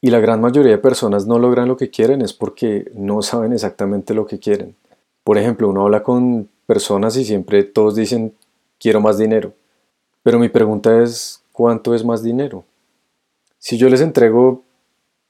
Y 0.00 0.10
la 0.10 0.20
gran 0.20 0.40
mayoría 0.40 0.72
de 0.72 0.78
personas 0.78 1.26
no 1.26 1.38
logran 1.38 1.68
lo 1.68 1.76
que 1.76 1.90
quieren 1.90 2.20
es 2.20 2.32
porque 2.32 2.90
no 2.94 3.22
saben 3.22 3.52
exactamente 3.52 4.12
lo 4.12 4.26
que 4.26 4.38
quieren. 4.38 4.74
Por 5.22 5.38
ejemplo, 5.38 5.68
uno 5.68 5.84
habla 5.84 6.02
con 6.02 6.48
personas 6.66 7.16
y 7.16 7.24
siempre 7.24 7.64
todos 7.64 7.94
dicen 7.94 8.34
quiero 8.78 9.00
más 9.00 9.16
dinero. 9.16 9.54
Pero 10.22 10.38
mi 10.38 10.48
pregunta 10.48 11.02
es, 11.02 11.42
¿cuánto 11.52 11.94
es 11.94 12.04
más 12.04 12.22
dinero? 12.22 12.64
Si 13.58 13.78
yo 13.78 13.88
les 13.88 14.02
entrego 14.02 14.62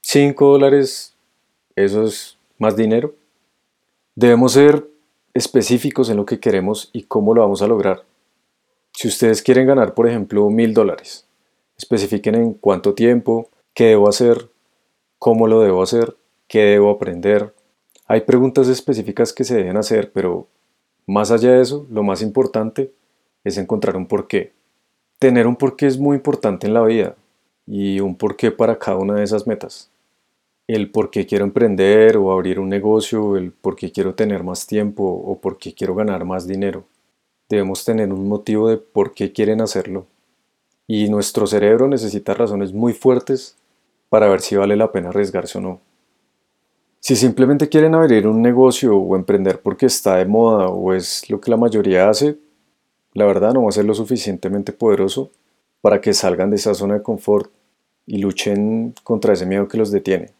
5 0.01 0.45
dólares, 0.45 1.13
¿eso 1.75 2.03
es 2.03 2.37
más 2.57 2.75
dinero? 2.75 3.15
Debemos 4.15 4.53
ser 4.53 4.85
específicos 5.33 6.09
en 6.09 6.17
lo 6.17 6.25
que 6.25 6.39
queremos 6.39 6.89
y 6.91 7.03
cómo 7.03 7.33
lo 7.33 7.41
vamos 7.41 7.61
a 7.61 7.67
lograr. 7.67 8.03
Si 8.95 9.09
ustedes 9.09 9.41
quieren 9.41 9.67
ganar, 9.67 9.93
por 9.93 10.07
ejemplo, 10.07 10.49
mil 10.49 10.73
dólares, 10.73 11.27
especifiquen 11.77 12.35
en 12.35 12.53
cuánto 12.53 12.93
tiempo, 12.93 13.49
qué 13.73 13.87
debo 13.87 14.07
hacer, 14.07 14.49
cómo 15.19 15.47
lo 15.47 15.59
debo 15.59 15.83
hacer, 15.83 16.15
qué 16.47 16.59
debo 16.59 16.91
aprender. 16.91 17.53
Hay 18.07 18.21
preguntas 18.21 18.69
específicas 18.69 19.33
que 19.33 19.43
se 19.43 19.57
deben 19.57 19.75
hacer, 19.75 20.13
pero 20.13 20.47
más 21.07 21.29
allá 21.31 21.51
de 21.51 21.61
eso, 21.61 21.85
lo 21.91 22.03
más 22.03 22.21
importante 22.21 22.93
es 23.43 23.57
encontrar 23.57 23.97
un 23.97 24.07
porqué. 24.07 24.53
Tener 25.19 25.45
un 25.45 25.57
porqué 25.57 25.87
es 25.87 25.99
muy 25.99 26.15
importante 26.15 26.65
en 26.65 26.73
la 26.73 26.83
vida 26.83 27.17
y 27.67 27.99
un 27.99 28.15
porqué 28.15 28.49
para 28.51 28.79
cada 28.79 28.97
una 28.97 29.15
de 29.15 29.25
esas 29.25 29.45
metas. 29.45 29.91
El 30.67 30.89
por 30.89 31.11
qué 31.11 31.25
quiero 31.25 31.43
emprender 31.43 32.15
o 32.15 32.31
abrir 32.31 32.61
un 32.61 32.69
negocio, 32.69 33.35
el 33.35 33.51
por 33.51 33.75
qué 33.75 33.91
quiero 33.91 34.15
tener 34.15 34.41
más 34.45 34.65
tiempo 34.65 35.03
o 35.03 35.37
por 35.41 35.57
qué 35.57 35.73
quiero 35.73 35.95
ganar 35.95 36.23
más 36.23 36.47
dinero. 36.47 36.85
Debemos 37.49 37.85
tener 37.85 38.11
un 38.11 38.27
motivo 38.27 38.69
de 38.69 38.77
por 38.77 39.13
qué 39.13 39.31
quieren 39.31 39.61
hacerlo. 39.61 40.05
Y 40.87 41.09
nuestro 41.09 41.47
cerebro 41.47 41.87
necesita 41.87 42.33
razones 42.33 42.73
muy 42.73 42.93
fuertes 42.93 43.57
para 44.09 44.27
ver 44.27 44.41
si 44.41 44.55
vale 44.55 44.75
la 44.75 44.91
pena 44.91 45.09
arriesgarse 45.09 45.57
o 45.57 45.61
no. 45.61 45.79
Si 46.99 47.15
simplemente 47.15 47.69
quieren 47.69 47.93
abrir 47.93 48.27
un 48.27 48.41
negocio 48.41 48.97
o 48.97 49.15
emprender 49.15 49.61
porque 49.61 49.85
está 49.85 50.15
de 50.15 50.25
moda 50.25 50.69
o 50.69 50.93
es 50.93 51.29
lo 51.29 51.39
que 51.39 51.51
la 51.51 51.57
mayoría 51.57 52.09
hace, 52.09 52.37
la 53.13 53.25
verdad 53.25 53.53
no 53.53 53.63
va 53.63 53.69
a 53.69 53.73
ser 53.73 53.85
lo 53.85 53.93
suficientemente 53.93 54.73
poderoso 54.73 55.29
para 55.81 56.01
que 56.01 56.13
salgan 56.13 56.49
de 56.49 56.55
esa 56.55 56.73
zona 56.73 56.95
de 56.95 57.03
confort 57.03 57.51
y 58.07 58.17
luchen 58.17 58.95
contra 59.03 59.33
ese 59.33 59.45
miedo 59.45 59.67
que 59.67 59.77
los 59.77 59.91
detiene. 59.91 60.31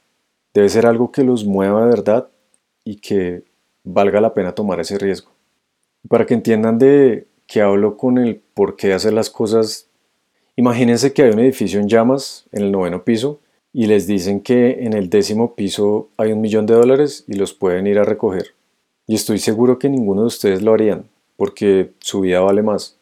Debe 0.56 0.70
ser 0.70 0.88
algo 0.88 1.12
que 1.12 1.24
los 1.24 1.46
mueva 1.46 1.82
de 1.84 1.90
verdad 1.90 2.30
y 2.84 2.96
que 2.96 3.44
valga 3.84 4.20
la 4.20 4.34
pena 4.34 4.56
tomar 4.56 4.80
ese 4.80 4.98
riesgo. 4.98 5.35
Para 6.08 6.26
que 6.26 6.34
entiendan 6.34 6.78
de 6.78 7.28
qué 7.48 7.62
hablo 7.62 7.98
con 7.98 8.18
el 8.18 8.42
por 8.54 8.76
qué 8.76 8.94
hacer 8.94 9.14
las 9.14 9.30
cosas, 9.30 9.90
imagínense 10.56 11.14
que 11.14 11.24
hay 11.24 11.32
un 11.32 11.40
edificio 11.40 11.80
en 11.80 11.88
llamas 11.88 12.46
en 12.52 12.64
el 12.64 12.72
noveno 12.72 13.04
piso 13.04 13.40
y 13.74 13.88
les 13.88 14.08
dicen 14.08 14.42
que 14.42 14.86
en 14.86 14.94
el 14.94 15.10
décimo 15.10 15.56
piso 15.56 16.10
hay 16.18 16.32
un 16.32 16.42
millón 16.42 16.66
de 16.66 16.76
dólares 16.76 17.26
y 17.28 17.34
los 17.34 17.54
pueden 17.54 17.88
ir 17.88 18.00
a 18.00 18.06
recoger. 18.06 18.54
Y 19.08 19.16
estoy 19.16 19.40
seguro 19.40 19.78
que 19.80 19.90
ninguno 19.90 20.22
de 20.22 20.28
ustedes 20.28 20.62
lo 20.62 20.74
harían, 20.74 21.10
porque 21.38 21.92
su 22.00 22.22
vida 22.22 22.40
vale 22.40 22.64
más. 22.64 22.98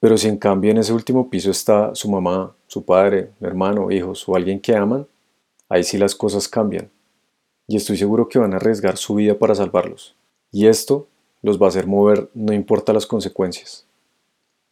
Pero 0.00 0.18
si 0.18 0.28
en 0.28 0.36
cambio 0.36 0.70
en 0.70 0.78
ese 0.78 0.92
último 0.92 1.30
piso 1.30 1.50
está 1.50 1.94
su 1.94 2.10
mamá, 2.10 2.54
su 2.66 2.84
padre, 2.84 3.30
hermano, 3.40 3.90
hijos 3.90 4.28
o 4.28 4.36
alguien 4.36 4.60
que 4.60 4.76
aman, 4.76 5.06
ahí 5.68 5.82
sí 5.82 5.96
las 5.96 6.14
cosas 6.14 6.48
cambian. 6.48 6.90
Y 7.66 7.76
estoy 7.76 7.96
seguro 7.96 8.28
que 8.28 8.38
van 8.38 8.52
a 8.52 8.56
arriesgar 8.56 8.96
su 8.96 9.14
vida 9.14 9.38
para 9.38 9.54
salvarlos. 9.54 10.14
Y 10.52 10.66
esto 10.66 11.08
los 11.42 11.60
va 11.60 11.66
a 11.66 11.68
hacer 11.68 11.86
mover 11.86 12.30
no 12.34 12.52
importa 12.52 12.92
las 12.92 13.06
consecuencias. 13.06 13.86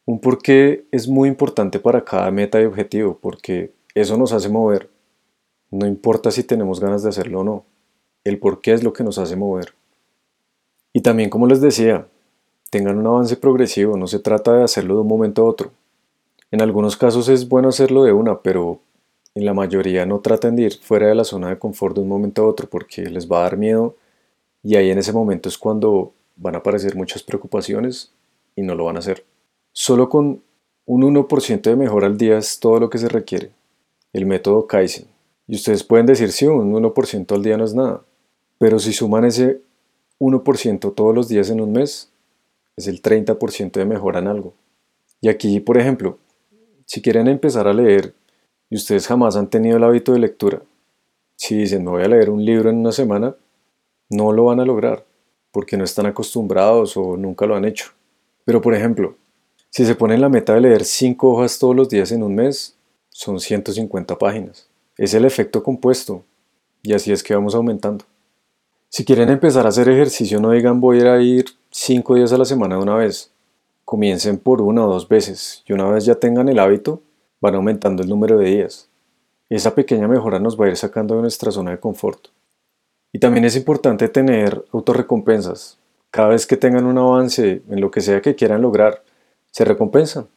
Un 0.05 0.19
porqué 0.19 0.85
es 0.91 1.07
muy 1.07 1.29
importante 1.29 1.79
para 1.79 2.05
cada 2.05 2.29
meta 2.31 2.61
y 2.61 2.65
objetivo, 2.65 3.17
porque 3.21 3.73
eso 3.93 4.17
nos 4.17 4.33
hace 4.33 4.49
mover 4.49 4.89
no 5.75 5.85
importa 5.87 6.31
si 6.31 6.43
tenemos 6.43 6.79
ganas 6.79 7.03
de 7.03 7.09
hacerlo 7.09 7.41
o 7.41 7.43
no, 7.43 7.65
el 8.23 8.39
por 8.39 8.61
qué 8.61 8.73
es 8.73 8.83
lo 8.83 8.93
que 8.93 9.03
nos 9.03 9.17
hace 9.17 9.35
mover. 9.35 9.73
Y 10.93 11.01
también, 11.01 11.29
como 11.29 11.47
les 11.47 11.59
decía, 11.59 12.07
tengan 12.69 12.97
un 12.97 13.07
avance 13.07 13.35
progresivo, 13.35 13.97
no 13.97 14.07
se 14.07 14.19
trata 14.19 14.53
de 14.53 14.63
hacerlo 14.63 14.95
de 14.95 15.01
un 15.01 15.07
momento 15.07 15.41
a 15.41 15.45
otro. 15.45 15.71
En 16.51 16.61
algunos 16.61 16.95
casos 16.95 17.27
es 17.27 17.49
bueno 17.49 17.69
hacerlo 17.69 18.03
de 18.03 18.13
una, 18.13 18.39
pero 18.39 18.79
en 19.33 19.45
la 19.45 19.53
mayoría 19.53 20.05
no 20.05 20.19
traten 20.19 20.55
de 20.55 20.63
ir 20.63 20.73
fuera 20.79 21.07
de 21.07 21.15
la 21.15 21.25
zona 21.25 21.49
de 21.49 21.59
confort 21.59 21.95
de 21.95 22.01
un 22.01 22.07
momento 22.07 22.43
a 22.43 22.47
otro 22.47 22.69
porque 22.69 23.03
les 23.03 23.29
va 23.29 23.39
a 23.39 23.43
dar 23.43 23.57
miedo 23.57 23.97
y 24.63 24.77
ahí 24.77 24.89
en 24.89 24.97
ese 24.97 25.11
momento 25.11 25.49
es 25.49 25.57
cuando 25.57 26.13
van 26.35 26.55
a 26.55 26.59
aparecer 26.59 26.95
muchas 26.95 27.23
preocupaciones 27.23 28.13
y 28.55 28.61
no 28.61 28.75
lo 28.75 28.85
van 28.85 28.95
a 28.95 28.99
hacer. 28.99 29.25
Solo 29.73 30.09
con 30.09 30.41
un 30.85 31.01
1% 31.01 31.61
de 31.61 31.75
mejora 31.75 32.07
al 32.07 32.17
día 32.17 32.37
es 32.37 32.59
todo 32.59 32.79
lo 32.79 32.89
que 32.89 32.97
se 32.97 33.09
requiere. 33.09 33.51
El 34.13 34.25
método 34.25 34.67
Kaizen. 34.67 35.07
Y 35.47 35.55
ustedes 35.55 35.83
pueden 35.83 36.05
decir, 36.05 36.31
sí, 36.31 36.45
un 36.45 36.73
1% 36.73 37.35
al 37.35 37.43
día 37.43 37.57
no 37.57 37.65
es 37.65 37.73
nada. 37.73 38.01
Pero 38.57 38.79
si 38.79 38.93
suman 38.93 39.25
ese 39.25 39.61
1% 40.19 40.93
todos 40.93 41.13
los 41.13 41.27
días 41.27 41.49
en 41.49 41.61
un 41.61 41.71
mes, 41.73 42.11
es 42.77 42.87
el 42.87 43.01
30% 43.01 43.71
de 43.71 43.85
mejora 43.85 44.19
en 44.19 44.27
algo. 44.27 44.53
Y 45.21 45.29
aquí, 45.29 45.59
por 45.59 45.77
ejemplo, 45.77 46.17
si 46.85 47.01
quieren 47.01 47.27
empezar 47.27 47.67
a 47.67 47.73
leer 47.73 48.13
y 48.69 48.75
ustedes 48.75 49.07
jamás 49.07 49.35
han 49.35 49.49
tenido 49.49 49.77
el 49.77 49.83
hábito 49.83 50.13
de 50.13 50.19
lectura, 50.19 50.61
si 51.35 51.57
dicen, 51.57 51.83
no 51.83 51.91
voy 51.91 52.03
a 52.03 52.07
leer 52.07 52.29
un 52.29 52.43
libro 52.43 52.69
en 52.69 52.77
una 52.77 52.91
semana, 52.91 53.35
no 54.09 54.31
lo 54.31 54.45
van 54.45 54.59
a 54.59 54.65
lograr, 54.65 55.05
porque 55.55 55.77
no 55.77 55.85
están 55.85 56.05
acostumbrados 56.05 56.97
o 56.97 57.15
nunca 57.15 57.45
lo 57.45 57.55
han 57.55 57.63
hecho. 57.63 57.93
Pero, 58.43 58.59
por 58.59 58.75
ejemplo, 58.75 59.15
si 59.69 59.85
se 59.85 59.95
ponen 59.95 60.19
la 60.19 60.27
meta 60.27 60.53
de 60.53 60.59
leer 60.59 60.83
5 60.83 61.31
hojas 61.31 61.57
todos 61.57 61.73
los 61.73 61.87
días 61.87 62.11
en 62.11 62.23
un 62.23 62.35
mes, 62.35 62.75
son 63.07 63.39
150 63.39 64.17
páginas. 64.17 64.67
Es 64.97 65.13
el 65.13 65.23
efecto 65.23 65.63
compuesto 65.63 66.25
y 66.83 66.91
así 66.91 67.13
es 67.13 67.23
que 67.23 67.33
vamos 67.33 67.55
aumentando. 67.55 68.03
Si 68.89 69.05
quieren 69.05 69.29
empezar 69.29 69.65
a 69.65 69.69
hacer 69.69 69.87
ejercicio, 69.87 70.41
no 70.41 70.51
digan 70.51 70.81
voy 70.81 70.99
a 70.99 71.21
ir 71.21 71.45
5 71.71 72.15
días 72.15 72.33
a 72.33 72.37
la 72.37 72.43
semana 72.43 72.75
de 72.75 72.81
una 72.81 72.95
vez. 72.95 73.31
Comiencen 73.85 74.37
por 74.37 74.61
una 74.61 74.85
o 74.85 74.91
dos 74.91 75.07
veces 75.07 75.63
y 75.65 75.71
una 75.71 75.89
vez 75.89 76.03
ya 76.03 76.15
tengan 76.15 76.49
el 76.49 76.59
hábito, 76.59 77.01
van 77.39 77.55
aumentando 77.55 78.03
el 78.03 78.09
número 78.09 78.37
de 78.37 78.49
días. 78.49 78.89
Esa 79.49 79.73
pequeña 79.73 80.09
mejora 80.09 80.37
nos 80.37 80.59
va 80.59 80.65
a 80.65 80.69
ir 80.69 80.75
sacando 80.75 81.15
de 81.15 81.21
nuestra 81.21 81.49
zona 81.49 81.71
de 81.71 81.79
confort. 81.79 82.27
Y 83.15 83.19
también 83.19 83.45
es 83.45 83.55
importante 83.55 84.09
tener 84.09 84.65
autorrecompensas. 84.73 85.77
Cada 86.11 86.27
vez 86.27 86.45
que 86.45 86.57
tengan 86.57 86.85
un 86.85 86.97
avance 86.97 87.61
en 87.69 87.79
lo 87.79 87.89
que 87.89 88.01
sea 88.01 88.21
que 88.21 88.35
quieran 88.35 88.61
lograr, 88.61 89.03
se 89.51 89.63
recompensan. 89.63 90.27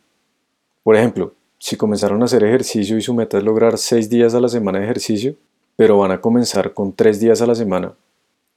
Por 0.85 0.95
ejemplo, 0.95 1.33
si 1.59 1.75
comenzaron 1.75 2.23
a 2.23 2.27
hacer 2.27 2.45
ejercicio 2.45 2.97
y 2.97 3.03
su 3.03 3.15
meta 3.15 3.37
es 3.37 3.43
lograr 3.43 3.79
6 3.79 4.09
días 4.09 4.33
a 4.37 4.41
la 4.41 4.49
semana 4.49 4.79
de 4.79 4.85
ejercicio, 4.85 5.35
pero 5.75 5.99
van 5.99 6.13
a 6.13 6.21
comenzar 6.21 6.73
con 6.73 6.93
3 6.93 7.19
días 7.19 7.43
a 7.43 7.49
la 7.49 7.57
semana, 7.57 7.95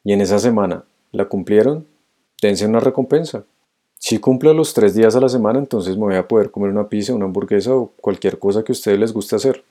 y 0.04 0.14
en 0.14 0.22
esa 0.22 0.38
semana 0.38 0.84
la 1.12 1.26
cumplieron, 1.26 1.88
dense 2.44 2.68
una 2.68 2.80
recompensa. 2.80 3.46
Si 3.98 4.20
cumplo 4.20 4.54
los 4.54 4.76
3 4.76 4.94
días 4.94 5.16
a 5.16 5.20
la 5.20 5.30
semana, 5.30 5.58
entonces 5.58 5.98
me 5.98 6.04
voy 6.04 6.16
a 6.18 6.28
poder 6.28 6.52
comer 6.52 6.70
una 6.70 6.88
pizza, 6.90 7.16
una 7.16 7.26
hamburguesa 7.26 7.74
o 7.76 7.92
cualquier 8.00 8.38
cosa 8.38 8.64
que 8.64 8.72
a 8.72 8.74
ustedes 8.74 9.00
les 9.00 9.14
guste 9.14 9.36
hacer. 9.36 9.64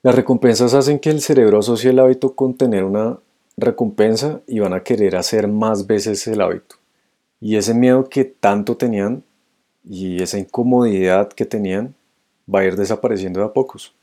Las 0.00 0.14
recompensas 0.14 0.74
hacen 0.74 1.00
que 1.00 1.10
el 1.10 1.20
cerebro 1.20 1.58
asocie 1.58 1.90
el 1.90 1.98
hábito 1.98 2.36
con 2.36 2.56
tener 2.56 2.84
una 2.84 3.18
recompensa 3.56 4.40
y 4.46 4.58
van 4.58 4.72
a 4.72 4.82
querer 4.82 5.16
hacer 5.16 5.48
más 5.48 5.86
veces 5.86 6.26
el 6.26 6.40
hábito. 6.40 6.76
Y 7.40 7.56
ese 7.56 7.74
miedo 7.74 8.08
que 8.08 8.24
tanto 8.24 8.76
tenían 8.76 9.22
y 9.88 10.22
esa 10.22 10.38
incomodidad 10.38 11.28
que 11.28 11.44
tenían 11.44 11.94
va 12.52 12.60
a 12.60 12.64
ir 12.64 12.76
desapareciendo 12.76 13.40
de 13.40 13.46
a 13.46 13.52
pocos. 13.52 13.94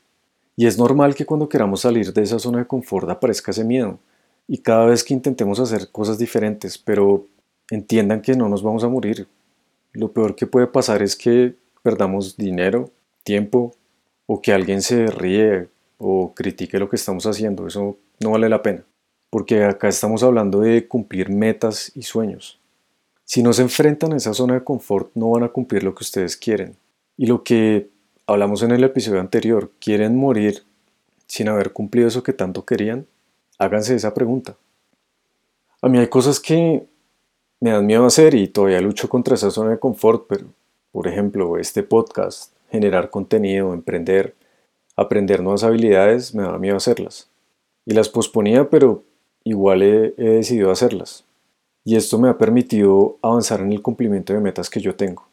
Y 0.56 0.66
es 0.66 0.78
normal 0.78 1.14
que 1.14 1.26
cuando 1.26 1.48
queramos 1.48 1.80
salir 1.80 2.12
de 2.12 2.22
esa 2.22 2.38
zona 2.38 2.58
de 2.58 2.66
confort 2.66 3.08
aparezca 3.08 3.50
ese 3.50 3.64
miedo. 3.64 3.98
Y 4.46 4.58
cada 4.58 4.86
vez 4.86 5.02
que 5.02 5.14
intentemos 5.14 5.60
hacer 5.60 5.90
cosas 5.90 6.18
diferentes, 6.18 6.76
pero 6.78 7.26
entiendan 7.70 8.20
que 8.20 8.36
no 8.36 8.48
nos 8.48 8.62
vamos 8.62 8.84
a 8.84 8.88
morir, 8.88 9.26
lo 9.92 10.12
peor 10.12 10.34
que 10.34 10.46
puede 10.46 10.66
pasar 10.66 11.02
es 11.02 11.16
que 11.16 11.54
perdamos 11.82 12.36
dinero, 12.36 12.90
tiempo 13.24 13.74
o 14.26 14.40
que 14.40 14.52
alguien 14.52 14.82
se 14.82 15.06
ríe 15.06 15.68
o 15.98 16.32
critique 16.34 16.78
lo 16.78 16.88
que 16.88 16.96
estamos 16.96 17.26
haciendo. 17.26 17.66
Eso 17.66 17.96
no 18.20 18.30
vale 18.30 18.48
la 18.48 18.62
pena. 18.62 18.84
Porque 19.32 19.64
acá 19.64 19.88
estamos 19.88 20.22
hablando 20.22 20.60
de 20.60 20.86
cumplir 20.86 21.30
metas 21.30 21.90
y 21.94 22.02
sueños. 22.02 22.60
Si 23.24 23.42
no 23.42 23.54
se 23.54 23.62
enfrentan 23.62 24.12
a 24.12 24.18
esa 24.18 24.34
zona 24.34 24.52
de 24.52 24.62
confort, 24.62 25.10
no 25.14 25.30
van 25.30 25.42
a 25.42 25.48
cumplir 25.48 25.84
lo 25.84 25.94
que 25.94 26.04
ustedes 26.04 26.36
quieren. 26.36 26.76
Y 27.16 27.24
lo 27.24 27.42
que 27.42 27.88
hablamos 28.26 28.62
en 28.62 28.72
el 28.72 28.84
episodio 28.84 29.20
anterior, 29.20 29.70
¿quieren 29.80 30.18
morir 30.18 30.64
sin 31.26 31.48
haber 31.48 31.72
cumplido 31.72 32.08
eso 32.08 32.22
que 32.22 32.34
tanto 32.34 32.66
querían? 32.66 33.06
Háganse 33.56 33.94
esa 33.94 34.12
pregunta. 34.12 34.54
A 35.80 35.88
mí 35.88 35.98
hay 35.98 36.08
cosas 36.08 36.38
que 36.38 36.86
me 37.58 37.70
dan 37.70 37.86
miedo 37.86 38.04
hacer 38.04 38.34
y 38.34 38.48
todavía 38.48 38.82
lucho 38.82 39.08
contra 39.08 39.36
esa 39.36 39.50
zona 39.50 39.70
de 39.70 39.78
confort, 39.78 40.26
pero 40.28 40.44
por 40.90 41.08
ejemplo, 41.08 41.56
este 41.56 41.82
podcast, 41.82 42.52
generar 42.70 43.08
contenido, 43.08 43.72
emprender, 43.72 44.34
aprender 44.94 45.42
nuevas 45.42 45.64
habilidades, 45.64 46.34
me 46.34 46.42
da 46.42 46.58
miedo 46.58 46.76
hacerlas. 46.76 47.30
Y 47.86 47.94
las 47.94 48.10
posponía, 48.10 48.68
pero 48.68 49.04
igual 49.44 49.82
he, 49.82 50.12
decidido 50.16 50.70
hacerlas. 50.70 51.24
Y 51.84 51.96
esto 51.96 52.18
me 52.18 52.28
ha 52.28 52.38
permitido 52.38 53.18
avanzar 53.22 53.60
en 53.60 53.72
el 53.72 53.82
cumplimiento 53.82 54.32
de 54.32 54.40
metas 54.40 54.70
que 54.70 54.80
yo 54.80 54.94
tengo. 54.94 55.26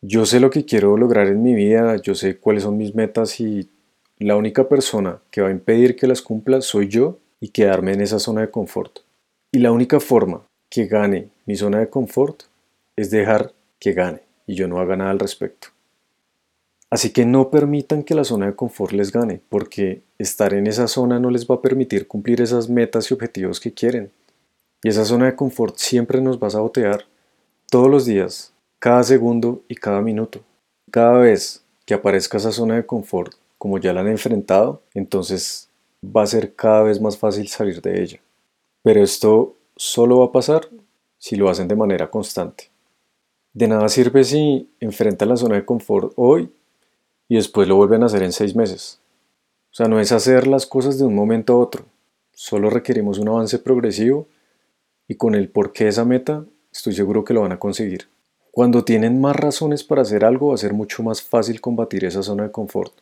Yo 0.00 0.26
sé 0.26 0.38
lo 0.38 0.50
que 0.50 0.64
quiero 0.64 0.96
lograr 0.96 1.26
en 1.26 1.42
mi 1.42 1.54
vida, 1.54 1.96
yo 1.96 2.14
sé 2.14 2.38
cuáles 2.38 2.62
son 2.62 2.76
mis 2.76 2.94
metas 2.94 3.40
y 3.40 3.68
la 4.18 4.36
única 4.36 4.68
persona 4.68 5.20
que 5.30 5.40
va 5.40 5.48
a 5.48 5.52
impedir 5.52 5.96
que 5.96 6.06
las 6.06 6.22
cumpla 6.22 6.60
soy 6.60 6.88
yo 6.88 7.18
y 7.40 7.48
quedarme 7.48 7.92
en 7.92 8.02
esa 8.02 8.18
zona 8.18 8.42
de 8.42 8.50
confort. 8.50 9.00
Y 9.50 9.58
la 9.58 9.72
única 9.72 9.98
forma 9.98 10.42
que 10.68 10.86
gane 10.86 11.28
mi 11.46 11.56
zona 11.56 11.78
de 11.78 11.88
confort 11.88 12.42
es 12.96 13.10
dejar 13.10 13.52
que 13.78 13.92
gane 13.92 14.20
y 14.46 14.54
yo 14.54 14.68
no 14.68 14.80
haga 14.80 14.96
nada 14.96 15.10
al 15.10 15.18
respecto. 15.18 15.68
Así 16.90 17.10
que 17.10 17.26
no 17.26 17.50
permitan 17.50 18.02
que 18.02 18.14
la 18.14 18.24
zona 18.24 18.46
de 18.46 18.56
confort 18.56 18.92
les 18.92 19.12
gane, 19.12 19.40
porque 19.48 20.02
estar 20.18 20.54
en 20.54 20.66
esa 20.66 20.88
zona 20.88 21.18
no 21.18 21.30
les 21.30 21.46
va 21.46 21.56
a 21.56 21.62
permitir 21.62 22.08
cumplir 22.08 22.40
esas 22.40 22.68
metas 22.68 23.10
y 23.10 23.14
objetivos 23.14 23.60
que 23.60 23.74
quieren. 23.74 24.10
Y 24.82 24.88
esa 24.88 25.04
zona 25.04 25.26
de 25.26 25.36
confort 25.36 25.76
siempre 25.76 26.20
nos 26.20 26.42
va 26.42 26.46
a 26.46 26.50
sabotear 26.50 27.04
todos 27.70 27.90
los 27.90 28.06
días, 28.06 28.52
cada 28.78 29.02
segundo 29.02 29.62
y 29.68 29.74
cada 29.74 30.00
minuto. 30.00 30.40
Cada 30.90 31.18
vez 31.18 31.62
que 31.84 31.94
aparezca 31.94 32.38
esa 32.38 32.52
zona 32.52 32.76
de 32.76 32.86
confort, 32.86 33.34
como 33.58 33.78
ya 33.78 33.92
la 33.92 34.00
han 34.00 34.08
enfrentado, 34.08 34.80
entonces 34.94 35.68
va 36.04 36.22
a 36.22 36.26
ser 36.26 36.54
cada 36.54 36.84
vez 36.84 37.00
más 37.00 37.18
fácil 37.18 37.48
salir 37.48 37.82
de 37.82 38.02
ella. 38.02 38.20
Pero 38.82 39.02
esto 39.02 39.56
solo 39.76 40.20
va 40.20 40.26
a 40.26 40.32
pasar 40.32 40.68
si 41.18 41.36
lo 41.36 41.50
hacen 41.50 41.68
de 41.68 41.76
manera 41.76 42.10
constante. 42.10 42.70
De 43.52 43.68
nada 43.68 43.88
sirve 43.88 44.24
si 44.24 44.70
enfrentan 44.80 45.28
la 45.28 45.36
zona 45.36 45.56
de 45.56 45.64
confort 45.64 46.12
hoy 46.16 46.50
y 47.28 47.36
después 47.36 47.68
lo 47.68 47.76
vuelven 47.76 48.02
a 48.02 48.06
hacer 48.06 48.22
en 48.22 48.32
seis 48.32 48.56
meses. 48.56 49.00
O 49.70 49.74
sea, 49.74 49.86
no 49.86 50.00
es 50.00 50.12
hacer 50.12 50.46
las 50.46 50.66
cosas 50.66 50.98
de 50.98 51.04
un 51.04 51.14
momento 51.14 51.52
a 51.52 51.58
otro. 51.58 51.84
Solo 52.32 52.70
requerimos 52.70 53.18
un 53.18 53.28
avance 53.28 53.58
progresivo 53.58 54.26
y 55.06 55.16
con 55.16 55.34
el 55.34 55.50
porqué 55.50 55.84
de 55.84 55.90
esa 55.90 56.04
meta 56.04 56.44
estoy 56.72 56.94
seguro 56.94 57.24
que 57.24 57.34
lo 57.34 57.42
van 57.42 57.52
a 57.52 57.58
conseguir. 57.58 58.08
Cuando 58.50 58.84
tienen 58.84 59.20
más 59.20 59.36
razones 59.36 59.84
para 59.84 60.02
hacer 60.02 60.24
algo 60.24 60.48
va 60.48 60.54
a 60.54 60.58
ser 60.58 60.72
mucho 60.72 61.02
más 61.02 61.22
fácil 61.22 61.60
combatir 61.60 62.04
esa 62.04 62.22
zona 62.22 62.44
de 62.44 62.50
confort. 62.50 62.94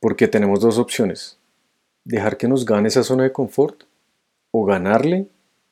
Porque 0.00 0.26
tenemos 0.26 0.60
dos 0.60 0.78
opciones. 0.78 1.38
Dejar 2.04 2.36
que 2.36 2.48
nos 2.48 2.64
gane 2.64 2.88
esa 2.88 3.04
zona 3.04 3.24
de 3.24 3.32
confort 3.32 3.84
o 4.50 4.64
ganarle 4.64 5.28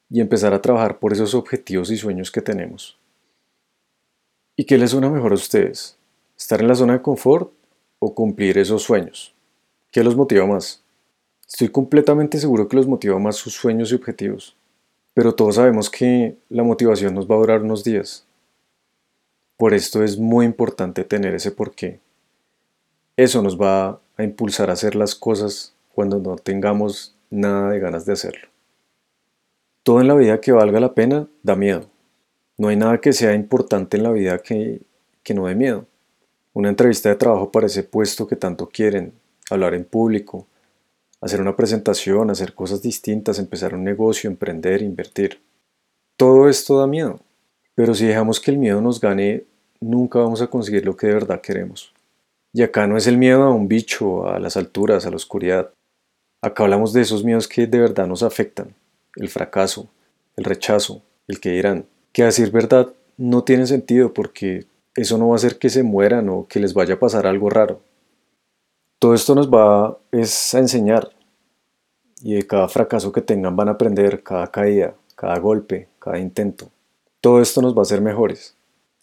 y 0.09 0.21
empezar 0.21 0.55
a 0.55 0.63
trabajar 0.63 0.99
por 0.99 1.13
esos 1.13 1.35
objetivos 1.35 1.91
y 1.91 1.97
sueños 1.97 2.31
que 2.31 2.43
tenemos. 2.43 2.99
¿Y 4.57 4.65
qué 4.65 4.77
les 4.77 4.91
suena 4.91 5.09
mejor 5.09 5.33
a 5.33 5.37
ustedes? 5.37 5.97
¿Estar 6.37 6.61
en 6.61 6.69
la 6.69 6.75
zona 6.75 6.95
de 6.95 7.02
confort 7.02 7.52
o 8.00 8.13
cumplir 8.13 8.58
esos 8.58 8.82
sueños? 8.82 9.32
¿Qué 9.93 10.02
los 10.02 10.17
motiva 10.17 10.45
más? 10.47 10.82
Estoy 11.47 11.69
completamente 11.69 12.39
seguro 12.39 12.67
que 12.67 12.76
los 12.76 12.89
motiva 12.89 13.19
más 13.21 13.36
sus 13.36 13.54
sueños 13.54 13.93
y 13.93 13.95
objetivos, 13.95 14.56
pero 15.15 15.34
todos 15.34 15.56
sabemos 15.56 15.89
que 15.89 16.36
la 16.49 16.65
motivación 16.65 17.15
nos 17.15 17.30
va 17.30 17.36
a 17.36 17.39
durar 17.39 17.63
unos 17.63 17.84
días. 17.84 18.26
Por 19.56 19.75
esto 19.75 20.02
es 20.02 20.19
muy 20.19 20.47
importante 20.47 21.04
tener 21.04 21.34
ese 21.34 21.50
porqué. 21.50 22.00
Eso 23.17 23.43
nos 23.43 23.60
va 23.60 24.00
a 24.17 24.23
impulsar 24.23 24.71
a 24.71 24.73
hacer 24.73 24.95
las 24.95 25.15
cosas 25.15 25.75
cuando 25.95 26.19
no 26.19 26.36
tengamos 26.36 27.15
nada 27.28 27.71
de 27.71 27.80
ganas 27.80 28.06
de 28.06 28.15
hacerlo. 28.15 28.49
Todo 29.82 30.00
en 30.00 30.08
la 30.08 30.15
vida 30.15 30.41
que 30.41 30.52
valga 30.52 30.80
la 30.80 30.95
pena 30.95 31.26
da 31.43 31.56
miedo. 31.56 31.86
No 32.56 32.69
hay 32.69 32.76
nada 32.76 33.00
que 33.00 33.13
sea 33.13 33.34
importante 33.34 33.97
en 33.97 34.04
la 34.04 34.13
vida 34.13 34.39
que, 34.39 34.82
que 35.23 35.34
no 35.34 35.47
dé 35.47 35.54
miedo. 35.54 35.86
Una 36.52 36.69
entrevista 36.69 37.08
de 37.08 37.17
trabajo 37.17 37.52
para 37.52 37.67
ese 37.67 37.84
puesto 37.84 38.26
que 38.26 38.36
tanto 38.36 38.69
quieren, 38.69 39.13
hablar 39.50 39.75
en 39.75 39.84
público, 39.84 40.47
hacer 41.21 41.41
una 41.41 41.54
presentación, 41.54 42.30
hacer 42.30 42.54
cosas 42.54 42.82
distintas, 42.82 43.39
empezar 43.39 43.75
un 43.75 43.84
negocio, 43.84 44.28
emprender, 44.28 44.82
invertir. 44.82 45.41
Todo 46.17 46.49
esto 46.49 46.78
da 46.78 46.86
miedo, 46.86 47.21
pero 47.75 47.95
si 47.95 48.06
dejamos 48.06 48.41
que 48.41 48.50
el 48.50 48.58
miedo 48.58 48.80
nos 48.80 49.00
gane, 49.00 49.45
nunca 49.80 50.19
vamos 50.19 50.43
a 50.43 50.49
conseguir 50.49 50.84
lo 50.84 50.97
que 50.97 51.06
de 51.06 51.15
verdad 51.15 51.41
queremos. 51.41 51.93
Y 52.52 52.63
acá 52.63 52.86
no 52.86 52.97
es 52.97 53.06
el 53.06 53.17
miedo 53.17 53.43
a 53.43 53.54
un 53.54 53.69
bicho, 53.69 54.26
a 54.28 54.39
las 54.41 54.56
alturas, 54.56 55.06
a 55.06 55.10
la 55.10 55.17
oscuridad. 55.17 55.73
Acá 56.43 56.65
hablamos 56.65 56.93
de 56.93 57.02
esos 57.02 57.23
miedos 57.23 57.47
que 57.47 57.67
de 57.67 57.78
verdad 57.78 58.06
nos 58.06 58.23
afectan. 58.23 58.75
El 59.15 59.28
fracaso, 59.28 59.89
el 60.36 60.45
rechazo, 60.45 61.02
el 61.28 61.39
que 61.39 61.50
dirán. 61.50 61.86
Que 62.13 62.23
a 62.23 62.26
decir 62.26 62.50
verdad 62.50 62.93
no 63.17 63.45
tiene 63.45 63.67
sentido 63.67 64.13
porque 64.13 64.67
eso 64.95 65.19
no 65.19 65.29
va 65.29 65.35
a 65.35 65.37
hacer 65.37 65.59
que 65.59 65.71
se 65.71 65.83
mueran 65.83 66.29
o 66.29 66.47
que 66.49 66.61
les 66.61 66.75
vaya 66.75 66.95
a 66.95 66.99
pasar 66.99 67.26
algo 67.26 67.50
raro. 67.50 67.81
Todo 68.99 69.15
esto 69.15 69.35
nos 69.35 69.50
va 69.50 69.99
es 70.13 70.55
a 70.55 70.59
enseñar 70.59 71.11
y 72.23 72.35
de 72.35 72.47
cada 72.47 72.69
fracaso 72.69 73.13
que 73.13 73.23
tengan 73.23 73.57
van 73.57 73.69
a 73.69 73.73
aprender, 73.73 74.23
cada 74.23 74.49
caída, 74.49 74.95
cada 75.15 75.39
golpe, 75.39 75.89
cada 75.99 76.19
intento. 76.19 76.71
Todo 77.21 77.41
esto 77.41 77.63
nos 77.63 77.75
va 77.75 77.81
a 77.81 77.83
hacer 77.83 78.00
mejores. 78.00 78.57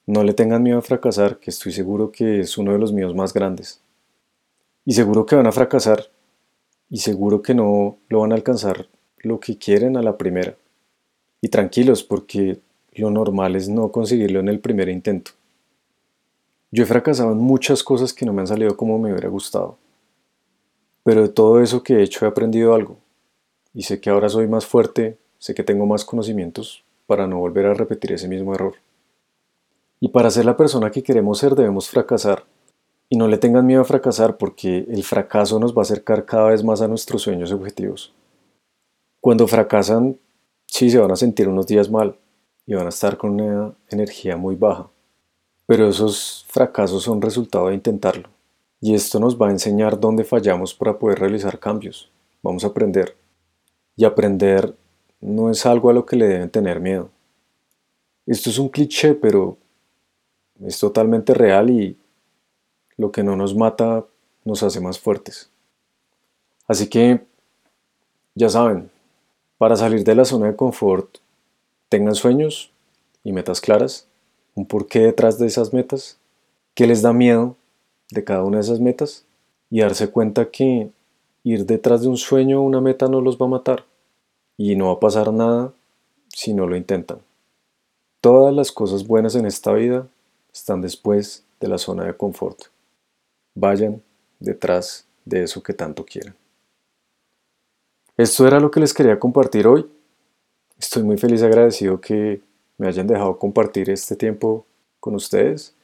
No 0.06 0.24
le 0.24 0.34
tengan 0.34 0.64
miedo 0.64 0.78
a 0.78 0.82
fracasar, 0.82 1.38
que 1.38 1.50
estoy 1.50 1.72
seguro 1.72 2.12
que 2.12 2.40
es 2.40 2.58
uno 2.58 2.72
de 2.72 2.80
los 2.80 2.94
míos 2.94 3.14
más 3.14 3.34
grandes. 3.34 3.82
Y 4.86 4.94
seguro 4.94 5.26
que 5.26 5.36
van 5.36 5.48
a 5.48 5.52
fracasar 5.52 6.06
y 6.90 7.00
seguro 7.00 7.42
que 7.42 7.54
no 7.54 7.98
lo 8.08 8.22
van 8.22 8.32
a 8.32 8.36
alcanzar 8.36 8.88
lo 9.18 9.40
que 9.40 9.58
quieren 9.58 9.98
a 9.98 10.02
la 10.02 10.18
primera. 10.18 10.56
Y 11.42 11.50
tranquilos 11.50 12.04
porque 12.04 12.60
lo 12.94 13.12
normal 13.12 13.56
es 13.56 13.68
no 13.68 13.92
conseguirlo 13.92 14.40
en 14.40 14.48
el 14.48 14.60
primer 14.60 14.90
intento. 14.90 15.32
Yo 16.70 16.84
he 16.84 16.86
fracasado 16.86 17.32
en 17.32 17.38
muchas 17.38 17.82
cosas 17.82 18.14
que 18.14 18.26
no 18.26 18.34
me 18.34 18.42
han 18.42 18.48
salido 18.48 18.76
como 18.76 19.00
me 19.00 19.12
hubiera 19.12 19.30
gustado. 19.30 19.78
Pero 21.04 21.22
de 21.22 21.30
todo 21.30 21.62
eso 21.62 21.82
que 21.82 21.96
he 21.96 22.04
hecho 22.04 22.26
he 22.26 22.28
aprendido 22.28 22.74
algo. 22.74 22.98
Y 23.74 23.84
sé 23.84 24.02
que 24.02 24.10
ahora 24.10 24.28
soy 24.28 24.48
más 24.48 24.66
fuerte, 24.66 25.18
sé 25.40 25.56
que 25.56 25.64
tengo 25.64 25.86
más 25.86 26.04
conocimientos 26.04 26.84
para 27.06 27.26
no 27.26 27.40
volver 27.40 27.68
a 27.68 27.74
repetir 27.74 28.12
ese 28.12 28.28
mismo 28.28 28.54
error. 28.54 28.74
Y 30.02 30.10
para 30.10 30.30
ser 30.30 30.44
la 30.44 30.58
persona 30.58 30.92
que 30.92 31.04
queremos 31.04 31.38
ser 31.38 31.56
debemos 31.56 31.90
fracasar. 31.90 32.44
Y 33.08 33.16
no 33.16 33.30
le 33.30 33.38
tengan 33.38 33.66
miedo 33.66 33.82
a 33.82 33.86
fracasar 33.86 34.36
porque 34.36 34.86
el 34.90 35.06
fracaso 35.06 35.62
nos 35.62 35.74
va 35.74 35.80
a 35.80 35.84
acercar 35.84 36.26
cada 36.26 36.50
vez 36.50 36.66
más 36.66 36.82
a 36.82 36.90
nuestros 36.90 37.22
sueños 37.22 37.50
y 37.50 37.54
objetivos. 37.54 38.14
Cuando 39.22 39.48
fracasan, 39.48 40.18
sí 40.66 40.90
se 40.90 41.00
van 41.00 41.12
a 41.12 41.16
sentir 41.16 41.48
unos 41.48 41.66
días 41.66 41.90
mal 41.90 42.18
y 42.66 42.74
van 42.74 42.88
a 42.88 42.90
estar 42.90 43.16
con 43.16 43.40
una 43.40 43.74
energía 43.90 44.36
muy 44.36 44.58
baja 44.58 44.90
pero 45.68 45.90
esos 45.90 46.46
fracasos 46.48 47.04
son 47.04 47.22
resultado 47.22 47.68
de 47.68 47.76
intentarlo. 47.76 48.30
Y 48.80 48.96
esto 48.96 49.20
nos 49.20 49.40
va 49.40 49.50
a 49.50 49.52
enseñar 49.52 50.00
dónde 50.00 50.24
fallamos 50.24 50.74
para 50.74 50.98
poder 50.98 51.20
realizar 51.20 51.60
cambios. 51.60 52.10
Vamos 52.42 52.64
a 52.64 52.68
aprender. 52.68 53.18
Y 53.96 54.06
aprender 54.06 54.76
no 55.20 55.52
es 55.52 55.66
algo 55.66 55.90
a 55.90 55.94
lo 55.94 56.06
que 56.06 56.16
le 56.16 56.28
deben 56.28 56.50
tener 56.50 56.80
miedo. 56.80 57.10
Esto 58.26 58.50
es 58.50 58.58
un 58.60 58.70
cliché, 58.70 59.14
pero 59.14 59.58
es 60.62 60.80
totalmente 60.80 61.34
real 61.34 61.70
y 61.70 61.98
lo 62.96 63.12
que 63.12 63.24
no 63.24 63.36
nos 63.36 63.54
mata 63.54 64.06
nos 64.46 64.64
hace 64.64 64.80
más 64.80 65.00
fuertes. 65.00 65.50
Así 66.66 66.88
que, 66.88 67.26
ya 68.36 68.50
saben, 68.50 68.90
para 69.58 69.76
salir 69.76 70.04
de 70.06 70.16
la 70.16 70.24
zona 70.24 70.48
de 70.48 70.56
confort, 70.56 71.18
tengan 71.90 72.16
sueños 72.16 72.72
y 73.24 73.34
metas 73.34 73.60
claras 73.60 74.08
un 74.58 74.66
porqué 74.66 75.02
detrás 75.02 75.38
de 75.38 75.46
esas 75.46 75.72
metas, 75.72 76.18
qué 76.74 76.88
les 76.88 77.04
da 77.04 77.14
miedo 77.14 77.56
de 78.10 78.24
cada 78.24 78.44
una 78.44 78.58
de 78.58 78.64
esas 78.64 78.80
metas 78.80 79.24
y 79.70 79.82
darse 79.82 80.10
cuenta 80.10 80.50
que 80.50 80.90
ir 81.44 81.66
detrás 81.68 82.02
de 82.02 82.08
un 82.08 82.18
sueño 82.18 82.60
o 82.60 82.64
una 82.64 82.82
meta 82.82 83.08
no 83.08 83.22
los 83.22 83.38
va 83.38 83.46
a 83.46 83.50
matar 83.50 83.86
y 84.58 84.76
no 84.76 84.88
va 84.88 84.94
a 84.94 85.00
pasar 85.00 85.32
nada 85.32 85.72
si 86.30 86.56
no 86.56 86.66
lo 86.66 86.76
intentan. 86.76 87.20
Todas 88.20 88.52
las 88.52 88.72
cosas 88.72 89.06
buenas 89.06 89.36
en 89.36 89.46
esta 89.46 89.74
vida 89.74 90.08
están 90.52 90.82
después 90.82 91.44
de 91.60 91.68
la 91.68 91.78
zona 91.78 92.06
de 92.06 92.18
confort. 92.18 92.58
Vayan 93.54 94.02
detrás 94.40 95.06
de 95.24 95.44
eso 95.44 95.62
que 95.62 95.74
tanto 95.74 96.04
quieren. 96.04 96.34
Esto 98.18 98.48
era 98.48 98.60
lo 98.60 98.72
que 98.72 98.80
les 98.80 98.96
quería 98.96 99.20
compartir 99.20 99.68
hoy. 99.68 99.88
Estoy 100.80 101.04
muy 101.04 101.18
feliz 101.18 101.42
y 101.42 101.46
agradecido 101.46 102.02
que 102.02 102.42
me 102.78 102.88
hayan 102.88 103.08
dejado 103.08 103.38
compartir 103.40 103.90
este 103.90 104.16
tiempo 104.16 104.66
con 105.00 105.16
ustedes 105.16 105.76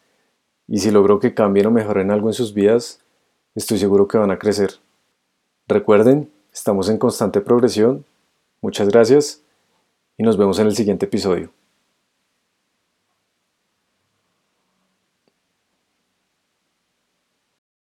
y 0.68 0.80
si 0.80 0.92
logro 0.92 1.20
que 1.20 1.34
cambien 1.34 1.68
o 1.68 1.72
mejoren 1.72 2.12
algo 2.12 2.30
en 2.30 2.34
sus 2.34 2.54
vidas, 2.54 3.02
estoy 3.56 3.78
seguro 3.78 4.08
que 4.08 4.18
van 4.18 4.32
a 4.32 4.40
crecer. 4.40 4.72
Recuerden, 5.68 6.32
estamos 6.52 6.90
en 6.90 6.98
constante 6.98 7.42
progresión. 7.42 8.06
Muchas 8.62 8.90
gracias 8.90 9.44
y 10.18 10.24
nos 10.24 10.38
vemos 10.38 10.60
en 10.60 10.68
el 10.68 10.76
siguiente 10.76 11.06
episodio. 11.06 11.52